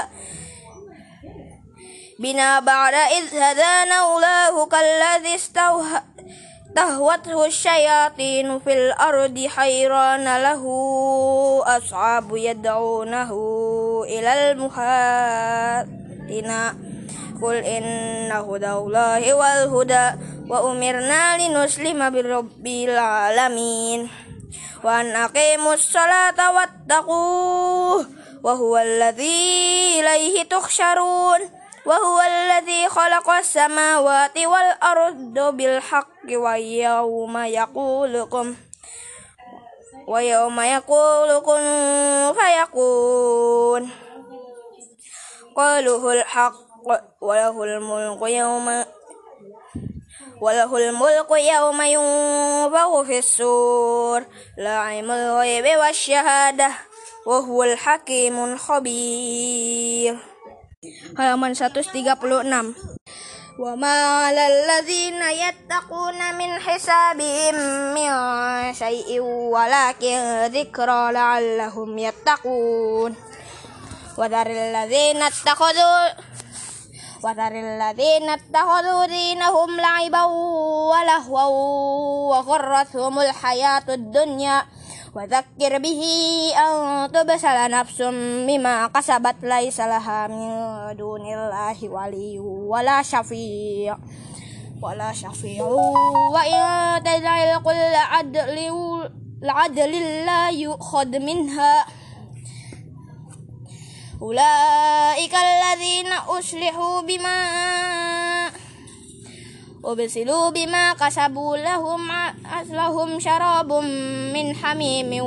بنا 2.18 2.60
بعد 2.60 2.94
إذ 2.94 3.24
هدانا 3.36 4.16
الله 4.16 4.66
كالذي 4.66 5.34
استوهى 5.34 6.02
تهوته 6.76 7.46
الشياطين 7.46 8.58
في 8.58 8.72
الأرض 8.72 9.46
حيران 9.46 10.36
له 10.42 10.64
أصحاب 11.66 12.36
يدعونه 12.36 13.30
إلى 14.08 14.50
المهاتنا 14.50 15.96
قل 17.42 17.54
إن 17.54 18.32
هدى 18.32 18.72
الله 18.72 19.34
والهدى 19.34 20.10
وأمرنا 20.48 21.38
لنسلم 21.38 22.10
برب 22.10 22.66
العالمين. 22.66 24.08
وأن 24.84 25.16
أقيموا 25.16 25.74
الصلاة 25.74 26.52
واتقوه 26.52 28.06
وهو 28.44 28.78
الذي 28.78 30.00
إليه 30.00 30.42
تخشرون 30.42 31.40
وهو 31.86 32.20
الذي 32.20 32.88
خلق 32.88 33.30
السماوات 33.30 34.38
والأرض 34.38 35.56
بالحق 35.56 36.26
ويوم 36.30 37.36
يقولكم 37.38 38.56
ويوم 40.08 40.60
يقول 40.60 41.40
كن 41.40 41.62
فيكون 42.40 43.90
قوله 45.56 46.12
الحق 46.12 46.54
وله 47.20 47.64
الملك 47.64 48.22
يوم 48.22 48.84
وله 50.40 50.76
الملك 50.76 51.30
يوم 51.30 51.82
ينفخ 51.82 53.02
في 53.02 53.18
السور 53.18 54.24
لا 54.58 54.78
علم 54.78 55.10
الغيب 55.10 55.78
والشهادة 55.78 56.70
وهو 57.26 57.62
الحكيم 57.62 58.44
الخبير. 58.44 60.35
Halaman 61.18 61.52
136 61.54 62.74
وما 63.58 64.26
على 64.26 64.44
الذين 64.46 65.22
يتقون 65.22 66.34
من 66.34 66.60
حسابهم 66.60 67.54
من 67.94 68.10
شيء 68.74 69.20
ولكن 69.20 70.46
ذكرى 70.52 71.12
لعلهم 71.12 71.98
يتقون 71.98 73.16
وذر 74.18 74.46
الذين 74.46 75.22
اتخذوا 75.22 76.04
وذر 77.24 77.52
الذين 77.52 78.28
اتخذوا 78.30 79.06
دينهم 79.06 79.80
لعبا 79.80 80.24
ولهوا 80.92 81.48
وغرتهم 82.36 83.20
الحياة 83.20 83.84
الدنيا 83.88 84.66
وذكر 85.16 85.78
به 85.78 86.02
أن 86.56 87.12
تبسل 87.12 87.70
نفس 87.70 88.02
بما 88.48 88.86
كسبت 88.86 89.36
ليس 89.42 89.80
لها 89.80 90.26
من 90.26 90.96
دون 90.96 91.20
الله 91.20 91.88
ولي 91.88 92.38
ولا 92.68 93.02
شفيع 93.02 93.98
ولا 94.82 95.12
شفيع 95.12 95.64
وإن 96.34 96.60
تدعي 97.04 97.58
كل 97.58 97.94
عدل 97.96 98.58
العدل 99.42 99.92
لا 100.26 100.50
يؤخذ 100.50 101.08
منها 101.18 101.86
أولئك 104.22 105.34
الذين 105.34 106.12
أصلحوا 106.12 107.00
بما 107.00 107.38
وبسلوا 109.86 110.50
بما 110.50 110.92
كسبوا 110.92 111.56
لهم 111.56 112.00
لهم 112.70 113.20
شراب 113.20 113.72
من 114.34 114.56
حميم 114.56 115.24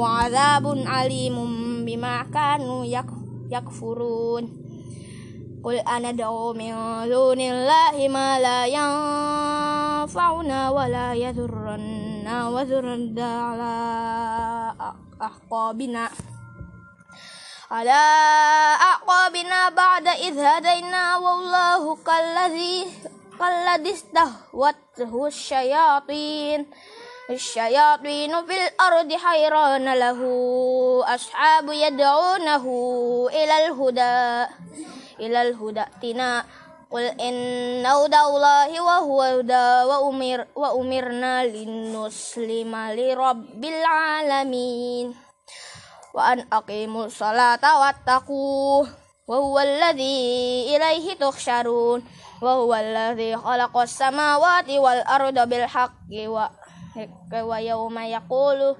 وعذاب 0.00 0.84
عليم 0.86 1.36
بما 1.84 2.22
كانوا 2.34 2.84
يكفرون 3.52 4.44
قل 5.64 5.74
أنا 5.74 6.10
دعو 6.10 6.52
من 6.52 6.72
دون 7.08 7.40
الله 7.40 8.08
ما 8.08 8.40
لا 8.40 8.66
ينفعنا 8.66 10.70
ولا 10.70 11.14
يضرنا 11.14 12.48
وذرنا 12.48 13.30
على 13.48 13.74
أعقابنا 15.20 16.08
على 17.70 18.00
أعقابنا 18.80 19.68
بعد 19.68 20.06
إذ 20.06 20.38
هدينا 20.38 21.16
والله 21.16 21.96
كالذي 22.06 22.86
كالذي 23.38 23.92
استهوته 23.92 25.26
الشياطين 25.26 26.66
الشياطين 27.30 28.32
في 28.46 28.56
الأرض 28.66 29.12
حيران 29.12 29.94
له 29.94 30.20
أصحاب 31.14 31.66
يدعونه 31.72 32.64
إلى 33.30 33.66
الهدى 33.66 34.18
إلى 35.20 35.42
الهدى 35.42 35.80
ائتنا 35.80 36.44
قل 36.90 37.04
إن 37.20 37.86
هدى 37.86 38.20
الله 38.20 38.80
وهو 38.80 39.22
هدى 39.22 39.68
وأمر 39.88 40.46
وأمرنا 40.56 41.44
لنسلم 41.46 42.72
لرب 42.76 43.64
العالمين 43.64 45.14
وأن 46.14 46.46
أقيموا 46.52 47.04
الصلاة 47.04 47.80
واتقوه 47.80 48.88
وهو 49.28 49.58
الذي 49.60 50.76
إليه 50.76 51.14
تحشرون. 51.14 52.00
وهو 52.42 52.74
الذي 52.74 53.36
خلق 53.36 53.78
السماوات 53.78 54.70
والأرض 54.70 55.48
بالحق 55.48 56.00
ويوم 57.32 57.98
يقول 57.98 58.76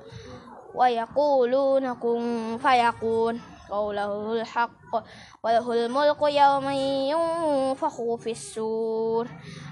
ويقولون 0.75 1.95
كن 1.95 2.59
فيكون. 2.63 3.41
قوله 3.71 4.33
الحق 4.33 5.05
وله 5.45 5.73
الملك 5.73 6.23
يوم 6.23 6.71
ينفخ 7.13 7.97
في 8.17 8.31
السور 8.31 9.29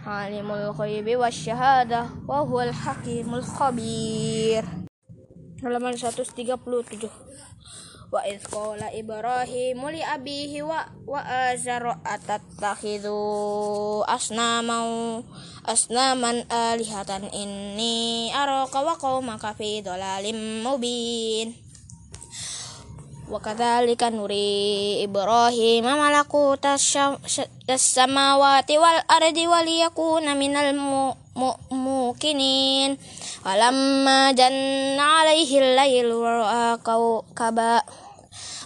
عالم 0.07 0.51
الغيب 0.53 1.17
والشهادة 1.17 2.07
وهو 2.29 2.61
الحكيم 2.61 3.35
الخبير. 3.35 4.65
halaman 5.65 5.97
137 5.97 6.45
وإذ 8.13 8.45
قال 8.45 8.83
إبراهيم 8.83 9.89
لأبيه 9.89 10.63
وآزر 11.07 11.97
أتتخذوا 12.07 14.15
أصناما 14.15 15.23
أصناما 15.67 16.45
آلهة 16.53 17.17
إني 17.35 18.35
أراك 18.35 18.75
وقومك 18.75 19.57
في 19.57 19.83
ضلال 19.83 20.35
مبين 20.65 21.55
وكذلك 23.31 24.03
نري 24.03 25.05
إبراهيم 25.05 25.85
ملكوت 25.85 26.67
السماوات 27.71 28.71
والأرض 28.71 29.37
وليكون 29.37 30.37
من 33.47 33.53
الموقنين 33.53 33.87
فلما 34.07 34.33
جن 34.33 35.01
عليه 35.01 35.59
الليل 35.59 36.13
ورأى 36.13 36.77
كوكبا 36.77 37.83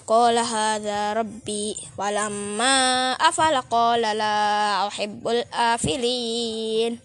قال 0.06 0.38
هذا 0.38 1.12
ربي 1.12 1.76
ولما 1.98 3.12
أفل 3.12 3.60
قال 3.60 4.00
لا 4.00 4.86
أحب 4.86 5.28
الآفلين 5.28 6.98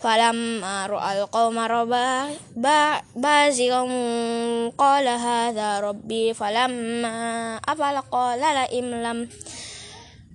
فلما 0.00 0.86
رأى 0.86 1.22
القوم 1.22 1.58
ربا 1.58 2.26
بازغا 3.16 3.82
قال 4.78 5.08
هذا 5.08 5.80
ربي 5.80 6.34
فلما 6.34 7.56
أفل 7.68 8.00
قال 8.12 8.40
لئن 8.40 9.02
لم 9.02 9.28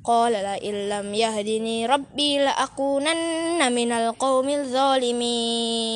قال 0.06 0.32
لئن 0.34 0.90
لم 0.90 1.14
يهدني 1.14 1.86
ربي 1.86 2.38
لأكونن 2.38 3.74
من 3.74 3.92
القوم 3.92 4.50
الظالمين 4.50 5.96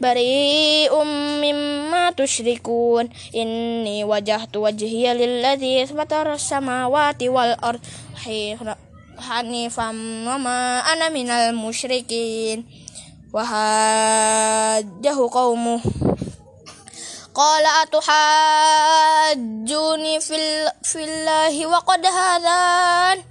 بريء 0.00 1.04
مما 1.44 2.10
تشركون 2.10 3.08
إني 3.34 4.04
وجهت 4.04 4.56
وجهي 4.56 5.14
للذي 5.14 5.86
فطر 5.86 6.32
السماوات 6.32 7.22
والأرض 7.22 7.80
حنيفا 9.18 9.88
وما 10.28 10.78
أنا 10.92 11.08
من 11.08 11.30
المشركين 11.30 12.66
وهاجه 13.32 15.16
قومه 15.32 15.80
قال 17.34 17.64
أتحاجوني 19.22 20.20
في 20.82 21.04
الله 21.04 21.66
وقد 21.66 22.06
هذان 22.06 23.22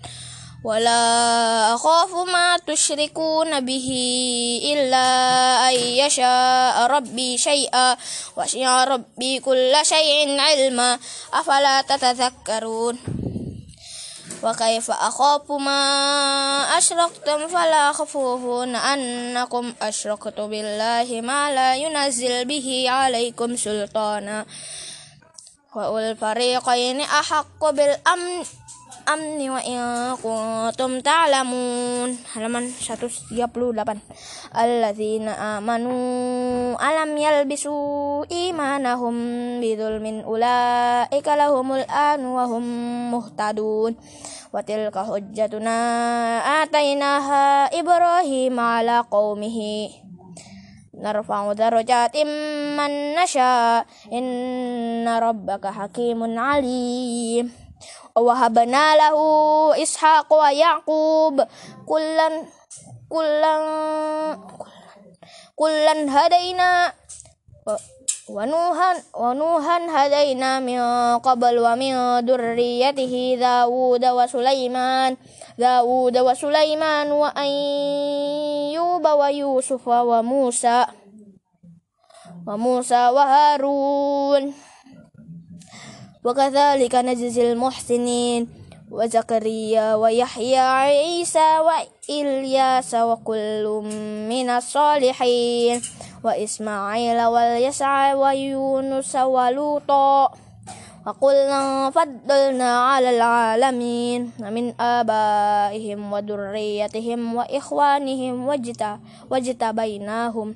ولا 0.63 1.75
أخاف 1.75 2.11
ما 2.27 2.57
تشركون 2.67 3.65
به 3.65 3.89
إلا 4.73 5.07
أن 5.69 5.75
يشاء 5.75 6.75
ربي 6.91 7.37
شيئا 7.37 7.97
وسع 8.37 8.83
ربي 8.83 9.39
كل 9.39 9.73
شيء 9.83 10.39
علما. 10.39 10.99
أفلا 11.33 11.81
تتذكرون؟ 11.81 12.99
وكيف 14.43 14.91
أخاف 14.91 15.51
ما 15.51 15.81
أشركتم 16.77 17.47
فلا 17.47 17.91
خفوفون 17.91 18.75
أنكم 18.75 19.73
أشركتم 19.81 20.47
بالله 20.49 21.21
ما 21.21 21.51
لا 21.51 21.75
ينزل 21.75 22.45
به 22.45 22.85
عليكم 22.89 23.55
سلطانا. 23.55 24.45
وأولي 25.75 26.11
الفريقين 26.11 27.01
أحق 27.01 27.69
بالأمن. 27.69 28.45
Amni 29.09 29.49
wa 29.49 29.57
in 29.65 29.81
kuntum 30.21 31.01
ta'lamun. 31.01 32.13
Halaman 32.37 32.69
138 32.69 33.41
alladzina 34.53 35.57
amanu 35.57 36.77
alam 36.77 37.17
yalbisu 37.17 37.73
imanahum 38.29 39.57
bidzulmin 39.57 40.21
ulaika 40.29 41.33
lahumul 41.33 41.81
an 41.89 42.21
wa 42.21 42.45
hum 42.45 42.65
muhtadun. 43.09 43.97
Wa 44.53 44.61
tilka 44.61 45.01
hujjatuna 45.09 45.73
atainaha 46.61 47.73
ibrahim 47.73 48.61
ala 48.61 49.09
qaumihi. 49.09 50.05
Narfa'u 51.01 51.57
darajatin 51.57 52.29
man 52.77 53.17
nasha. 53.17 53.89
Inna 54.13 55.17
rabbaka 55.17 55.73
hakimun 55.73 56.37
alim 56.37 57.68
wahabna 58.19 58.95
lahu 58.99 59.73
ishaq 59.75 60.27
wa 60.29 60.51
Kulan 60.83 61.55
Kulan 61.89 62.33
kullan 63.09 63.61
kullan 65.57 65.99
hadaina 66.05 66.93
wa 68.29 68.45
nuhan 68.45 68.97
wa 69.17 69.33
nuhan 69.33 69.89
hadaina 69.89 70.61
min 70.61 70.77
qabl 71.25 71.57
wa 71.57 71.73
min 71.73 71.97
durriyatihi 72.21 73.41
daud 73.41 74.05
sulaiman 74.29 75.17
daud 75.57 76.13
wa 76.13 76.37
sulaiman 76.37 77.09
wa 77.09 77.33
ayyub 77.33 79.01
wa 79.01 79.33
yusuf 79.33 79.81
wa 79.81 80.21
musa 80.21 80.93
wa 82.45 82.53
musa 82.53 83.09
wa 83.09 83.25
harun 83.25 84.53
وكذلك 86.23 86.95
نجزي 86.95 87.51
المحسنين 87.51 88.47
وزكريا 88.91 89.95
ويحيى 89.95 90.59
عيسى 90.59 91.49
وإلياس 91.59 92.95
وكل 92.95 93.65
من 94.29 94.49
الصالحين 94.49 95.81
وإسماعيل 96.23 97.19
واليسع 97.25 98.13
ويونس 98.13 99.15
ولوطا 99.15 100.31
وقلنا 101.05 101.91
فضلنا 101.95 102.71
على 102.85 103.09
العالمين 103.09 104.31
من 104.39 104.81
آبائهم 104.81 106.13
وذريتهم 106.13 107.35
وإخوانهم 107.35 108.35
واجتبيناهم 109.31 110.55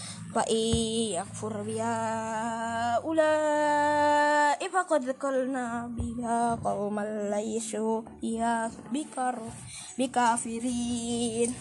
فإن 0.35 0.65
يكفر 1.19 1.61
بها 1.61 1.95
أولئك 3.03 4.71
فقد 4.71 5.03
ذكرنا 5.03 5.91
بها 5.97 6.55
قوما 6.63 7.29
ليسوا 7.35 8.01
بها 8.21 8.71
بكافرين. 9.99 11.53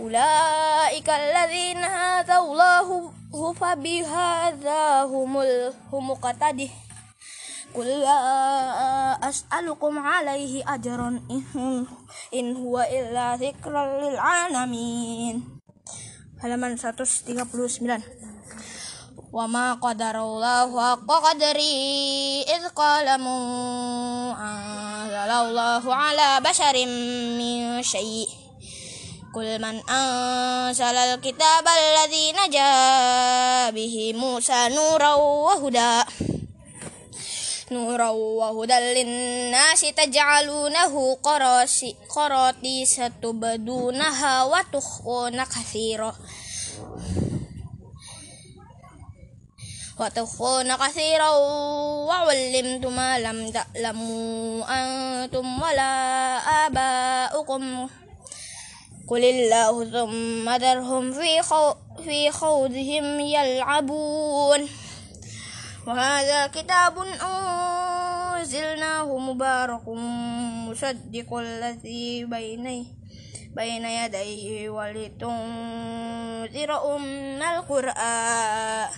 أولئك 0.00 1.08
الذين 1.10 1.78
هدى 1.78 2.36
الله 2.36 3.12
فبهذا 3.54 5.02
هم 5.02 5.36
هم 5.92 6.10
مقتده 6.10 6.70
قل 7.74 7.86
لا 7.86 8.20
أسألكم 9.28 9.98
عليه 9.98 10.74
أجرا 10.74 11.20
إن 12.34 12.56
هو 12.56 12.80
إلا 12.80 13.36
ذكر 13.36 13.74
للعالمين. 14.00 15.63
Halaman 16.44 16.76
139 16.76 17.40
wa 19.32 19.48
ma 19.48 19.80
qadarallahu 19.80 20.76
haqqa 20.76 21.16
qadri 21.24 22.44
id 22.44 22.68
qala 22.76 23.16
anzalallahu 24.36 25.88
ala 25.88 26.44
basharin 26.44 26.92
min 27.40 27.80
syai' 27.80 28.28
Kul 29.32 29.56
man 29.56 29.80
anzalal 29.88 31.16
kitab 31.24 31.64
alladhi 31.64 32.36
naja 32.36 33.72
bihi 33.72 34.12
Musa 34.12 34.68
nuran 34.68 35.16
wa 35.16 35.56
huda 35.56 36.03
نورا 37.74 38.10
وهدى 38.10 38.78
للناس 38.96 39.80
تجعلونه 39.80 40.92
قراطيس 42.16 43.00
تبدونها 43.22 44.34
وتخفون 44.44 45.44
كثيرا. 45.44 46.14
وتخفون 50.00 50.76
كثيرا 50.76 51.30
وعلمتم 52.08 52.92
ما 52.96 53.18
لم 53.18 53.38
تعلموا 53.50 54.64
أنتم 54.78 55.62
ولا 55.62 55.92
آباؤكم. 56.66 57.88
قل 59.08 59.24
الله 59.24 59.74
ثم 59.84 60.46
ذرهم 60.50 61.12
في, 61.12 61.42
في 62.04 62.30
خوضهم 62.30 63.20
يلعبون. 63.20 64.83
وهذا 65.86 66.46
كتاب 66.46 66.98
أنزلناه 66.98 69.18
مبارك 69.18 69.88
مصدق 70.68 71.34
الذي 71.34 72.24
بين 72.24 72.86
بين 73.56 73.84
يديه 73.84 74.70
ولتنذر 74.70 76.70
أم 76.96 77.42
القرآن. 77.42 78.88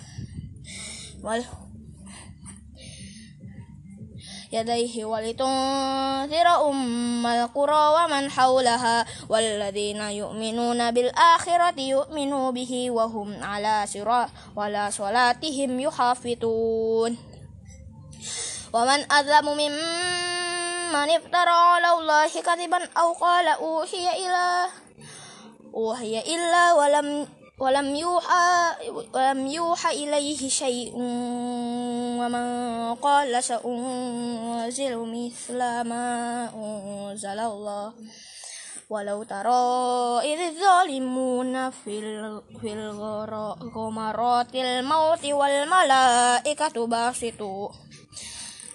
يديه 4.56 5.04
ولتنذر 5.04 6.48
أم 6.68 7.26
القرى 7.26 7.84
ومن 7.96 8.30
حولها 8.30 9.06
والذين 9.28 10.00
يؤمنون 10.00 10.90
بالآخرة 10.90 11.80
يؤمنوا 11.80 12.50
به 12.50 12.90
وهم 12.90 13.28
على 13.44 13.84
سرا 13.86 14.28
ولا 14.56 14.90
صلاتهم 14.90 15.80
يحافظون. 15.80 17.12
ومن 18.72 19.12
أظلم 19.12 19.46
ممن 19.46 21.08
افترى 21.18 21.58
على 21.72 21.90
الله 21.98 22.32
كذبا 22.42 22.80
أو 22.98 23.12
قال 23.12 23.46
أوحي 23.48 24.06
إلى 24.20 24.66
أوحي 25.74 26.14
إلا 26.34 26.74
ولم 26.74 27.28
ولم 27.58 27.96
يوحى 27.96 28.76
ولم 29.14 29.46
يوحى 29.46 29.90
إليه 30.04 30.48
شيء 30.48 30.92
ومن 32.20 32.46
قال 32.94 33.44
سأنزل 33.44 34.96
مثل 34.96 35.58
ما 35.58 36.06
أنزل 36.54 37.38
الله. 37.38 37.92
ولو 38.90 39.22
ترى 39.22 40.20
إذ 40.22 40.38
الظالمون 40.40 41.70
في 41.70 41.98
الغمرات 42.64 44.54
الموت 44.54 45.24
والملائكة 45.24 46.86
باسطوا 46.86 47.68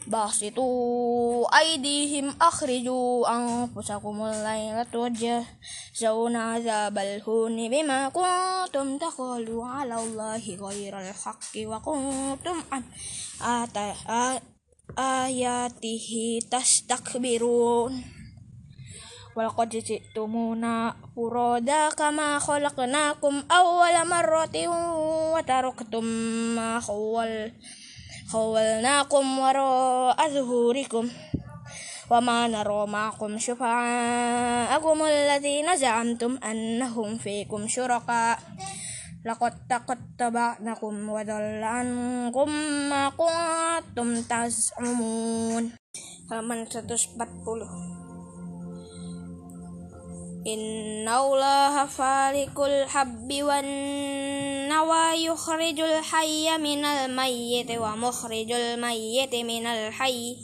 باسطوا 0.07 1.59
أيديهم 1.59 2.35
أخرجوا 2.41 3.35
أنفسكم 3.35 4.21
الليلة 4.25 4.83
تجزون 4.83 6.35
عذاب 6.35 6.97
الهون 6.97 7.69
بما 7.69 8.09
كنتم 8.09 8.97
تقولوا 8.97 9.65
على 9.65 9.95
الله 9.95 10.55
غير 10.55 10.99
الحق 10.99 11.53
وكنتم 11.57 12.63
عن 12.71 12.83
آياته 14.99 16.39
تستكبرون 16.51 18.03
ولقد 19.35 19.69
جئتمونا 19.69 20.95
فرادا 21.15 21.89
كما 21.89 22.39
خلقناكم 22.39 23.43
أول 23.51 24.07
مرة 24.07 24.67
وتركتم 25.33 26.03
ما 26.55 26.79
خول 26.79 27.51
خولناكم 28.32 29.39
وراء 29.39 30.29
ظهوركم 30.29 31.05
وما 32.11 32.47
نرى 32.47 32.88
معكم 32.88 33.38
شفعاءكم 33.38 34.97
الذين 35.03 35.77
زعمتم 35.77 36.38
أنهم 36.43 37.17
فيكم 37.17 37.67
شركاء. 37.67 38.39
لقد 39.25 39.53
تقطبعنكم 39.69 41.09
وضل 41.09 41.63
عنكم 41.63 42.49
ما 42.89 43.03
كنتم 43.09 44.21
تزعمون. 44.21 45.71
halaman 46.32 46.63
140 46.63 48.00
إن 50.47 51.09
الله 51.09 51.85
فارق 51.85 52.59
الحب 52.61 53.33
والنوى 53.33 55.25
يخرج 55.25 55.79
الحي 55.79 56.57
من 56.57 56.85
الميت 56.85 57.71
ومخرج 57.71 58.51
الميت 58.51 59.35
من 59.35 59.65
الحي 59.65 60.37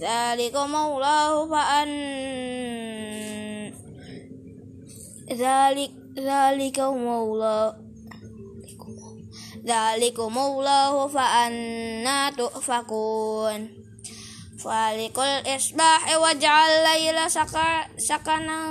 ذلكم 0.00 0.76
الله 0.76 1.48
فأن 1.48 1.90
ذلك 5.32 5.90
ذلكم 6.18 7.08
الله 7.08 7.76
ذلكم 9.66 10.38
الله 10.38 11.06
فأنا 11.08 12.30
تؤفكون 12.30 13.79
فالكل 14.64 15.56
إصباح 15.56 16.16
واجعل 16.16 16.70
الليل 16.70 17.30
سكنا 17.96 18.66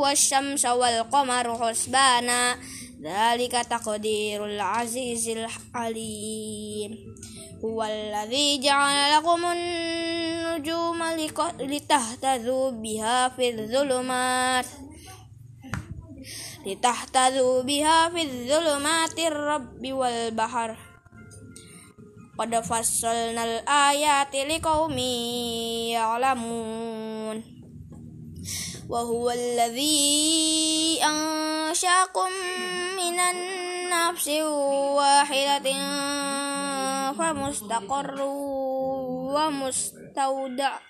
والشمس 0.00 0.66
والقمر 0.66 1.58
حسبانا. 1.58 2.56
ذلك 3.02 3.52
تقدير 3.52 4.44
العزيز 4.44 5.28
العليم 5.28 7.14
هو 7.64 7.82
الذي 7.82 8.58
جعل 8.58 9.12
لكم 9.12 9.44
النجوم 9.44 11.02
لتهتدوا 11.60 12.70
بها 12.70 13.28
في 13.28 13.50
الظلمات 13.50 14.66
لتهتدوا 16.66 17.62
بها 17.62 18.08
في 18.08 18.22
الظلمات 18.22 19.18
الرب 19.18 19.92
والبحر. 19.92 20.93
Qad 22.34 22.50
fassalnal 22.66 23.62
ayati 23.62 24.42
liqaumin 24.50 25.94
ya'lamun. 25.94 27.36
Wa 28.90 29.00
huwa 29.06 29.30
alladhi 29.30 30.98
ansha'akum 30.98 32.34
minan 32.98 33.38
nafsi 33.86 34.42
wahidatin 34.42 35.78
famustaqarru 37.14 38.34
wa 39.30 39.54
mustauda 39.54 40.82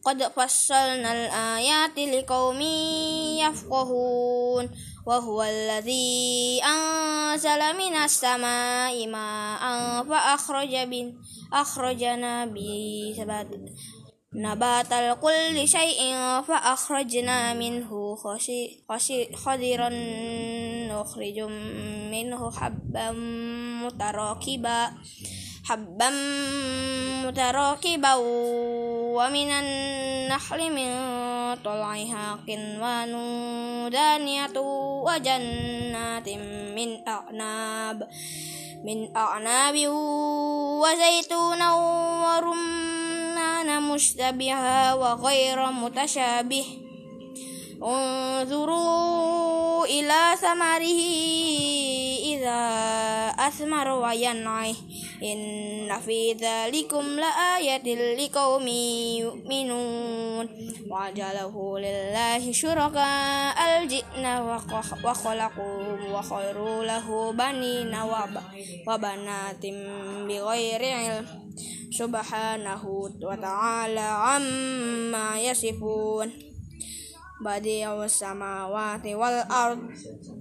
Qad 0.00 0.32
fassalnal 0.32 1.28
ayati 1.28 2.08
liqaumin 2.08 3.36
yafqahun 3.44 4.72
وهو 5.08 5.42
الذي 5.42 6.60
أنزل 6.64 7.60
من 7.80 7.94
السماء 7.96 9.06
ماء 9.06 9.62
فأخرج 10.04 10.76
بن 10.76 11.14
أخرجنا 11.52 12.46
به 12.46 13.14
نبات 14.34 14.92
كل 15.20 15.68
شيء 15.68 16.12
فأخرجنا 16.48 17.54
منه 17.54 18.16
خضرا 19.34 19.88
نخرج 20.92 21.38
منه 22.12 22.50
حبا 22.50 23.10
متراكبا 23.84 24.80
حبا 25.64 26.10
متراكبا 27.24 28.14
ومن 29.18 29.50
النحل 29.50 30.60
من 30.70 30.90
طلعها 31.64 32.38
قنوان 32.48 33.12
دانية 33.90 34.56
وجنات 35.06 36.28
من 36.78 36.88
أعناب 37.08 38.08
من 38.84 39.16
أعناب 39.16 39.76
وزيتونا 40.82 41.68
ورمان 42.22 43.82
مشتبها 43.82 44.94
وغير 44.94 45.66
متشابه. 45.66 46.66
انظروا 47.82 49.84
إلى 49.84 50.22
ثمره 50.40 51.00
إذا 52.34 52.60
أثمر 53.38 53.88
وينعي 55.22 55.88
إن 55.88 56.00
في 56.00 56.32
ذلكم 56.32 57.04
لآية 57.20 58.16
لقوم 58.16 58.68
يؤمنون 59.18 60.48
وجعله 60.90 61.78
لله 61.78 62.52
شركاء 62.52 63.82
الجن 63.82 64.26
وخلقوا 65.04 65.82
وخيروا 66.12 66.84
له 66.84 67.32
بنين 67.32 67.96
وبنات 68.86 69.66
بغير 70.28 70.84
علم 70.84 71.26
سبحانه 71.90 73.10
وتعالى 73.22 74.00
عما 74.00 75.40
يصفون 75.40 76.47
بديع 77.40 78.04
السماوات 78.04 79.06
والأرض 79.06 79.78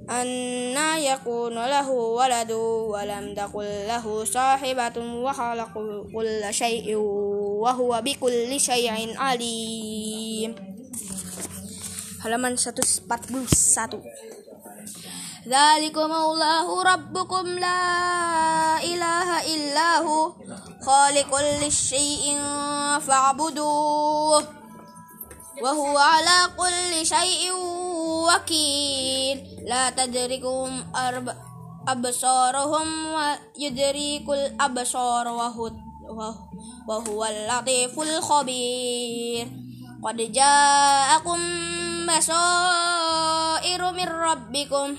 أنا 0.09 0.97
يكون 0.97 1.53
له 1.53 1.89
ولد 1.89 2.51
ولم 2.91 3.35
تكن 3.35 3.69
له 3.87 4.25
صاحبة 4.25 4.97
وخلق 4.97 5.73
كل 6.15 6.41
شيء 6.51 6.95
وهو 7.63 8.01
بكل 8.05 8.59
شيء 8.59 9.17
عليم. 9.17 10.55
Halaman 12.23 12.57
141 12.57 14.01
ذلكم 15.47 16.11
الله 16.11 16.83
ربكم 16.83 17.45
لا 17.47 18.83
إله 18.83 19.55
إلا 19.55 19.97
هو 19.97 20.33
خالق 20.85 21.27
كل 21.29 21.71
شيء 21.71 22.41
فاعبدوه 23.07 24.43
وهو 25.61 25.97
على 25.97 26.37
كل 26.57 27.05
شيء 27.05 27.51
وكيل 28.27 29.37
لا 29.65 29.89
تدركهم 29.89 30.95
أرب 30.95 31.35
أبصارهم 31.87 32.87
ويدرك 33.13 34.27
الأبصار 34.29 35.27
وهو, 35.27 35.71
وهو 36.87 37.25
اللطيف 37.25 37.99
الخبير 37.99 39.47
قد 40.03 40.17
جاءكم 40.31 41.39
بصائر 42.07 43.81
من 43.91 44.07
ربكم 44.07 44.95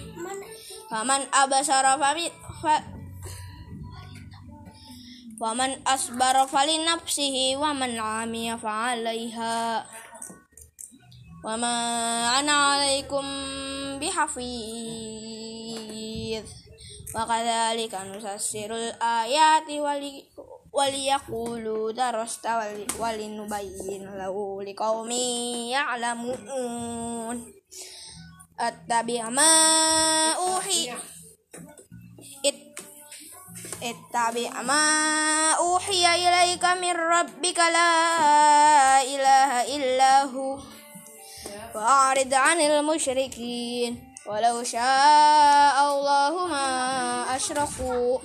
فمن 0.91 1.21
أبصر 1.35 1.85
فمن 5.41 5.71
أصبر 5.87 6.47
فلنفسه 6.47 7.53
ومن 7.57 7.99
عمي 7.99 8.59
فعليها 8.59 9.87
وما 11.49 11.77
أنا 12.41 12.53
عليكم 12.53 13.25
بحفيظ 13.99 14.49
وكذلك 17.17 17.95
نسسر 17.95 18.75
الآيات 18.77 19.71
وليقولوا 20.73 21.93
درست 21.93 22.49
ولنبين 23.01 24.05
له 24.19 24.63
لقوم 24.63 25.11
يعلمون 25.73 27.55
اتبع 28.61 29.29
ما 29.29 29.53
أوحي 30.33 30.95
اتبع 33.83 34.63
ما 34.63 34.85
أوحي 35.53 36.07
إليك 36.15 36.65
من 36.65 36.93
ربك 36.93 37.59
لا 37.59 39.03
إله 39.03 39.77
إلا 39.77 40.23
هو 40.23 40.59
وأعرض 41.75 42.35
عن 42.35 42.61
المشركين 42.61 44.15
ولو 44.27 44.63
شاء 44.63 45.77
الله 45.93 46.47
ما 46.47 46.67
أشركوا 47.37 48.19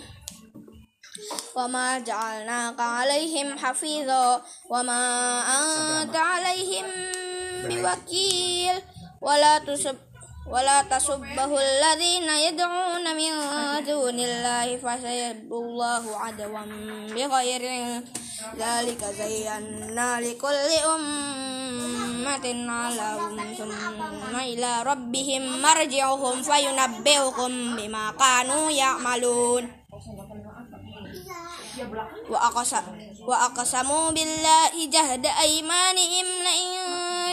وما 1.56 2.00
جعلناك 2.00 2.80
عليهم 2.80 3.58
حفيظا 3.58 4.42
وما 4.70 5.02
أنت 6.02 6.16
عليهم 6.16 6.86
بوكيل. 7.64 8.82
ولا 9.24 9.60
تسب 9.60 9.98
ولا 10.52 10.82
تسبه 10.82 11.52
الذين 11.62 12.30
يدعون 12.30 13.06
من 13.16 13.34
دون 13.88 14.20
الله 14.20 14.78
فسيب 14.78 15.54
الله 15.54 16.04
عدوا 16.20 16.66
بغير 17.16 17.64
ذلك 18.58 19.02
زينا 19.06 20.22
لكل 20.22 20.70
أمة 20.96 22.46
على 22.72 23.10
ثم 23.58 24.36
إلى 24.36 24.84
ربهم 24.84 25.62
مرجعهم 25.62 26.42
فينبئهم 26.44 27.76
بما 27.76 28.06
كانوا 28.20 28.72
يعملون. 28.72 29.64
وأقسموا 33.28 34.12
بالله 34.12 34.74
جهد 34.86 35.26
أيمانهم 35.26 36.28
لئن 36.48 36.74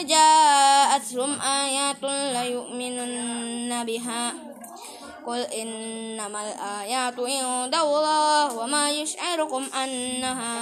جاءتهم 0.07 1.41
آيات 1.41 2.03
ليؤمنن 2.37 3.85
بها. 3.85 4.50
قل 5.27 5.41
إنما 5.41 6.41
الآيات 6.49 7.19
عند 7.21 7.75
الله 7.75 8.59
وما 8.59 8.91
يشعركم 8.91 9.63
أنها 9.75 10.55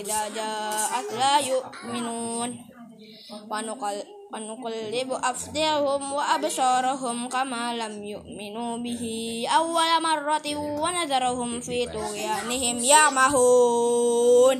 إذا 0.00 0.28
جاءت 0.34 1.12
لا 1.12 1.38
يؤمنون. 1.38 2.50
ونقل 3.50 4.02
ونقلب 4.32 5.12
أفداهم 5.12 6.12
وأبصارهم 6.12 7.28
كما 7.28 7.74
لم 7.76 8.04
يؤمنوا 8.04 8.78
به 8.78 9.02
أول 9.56 10.02
مرة 10.02 10.46
ونذرهم 10.56 11.60
في 11.60 11.86
طغيانهم 11.86 12.76
يعمهون. 12.84 14.58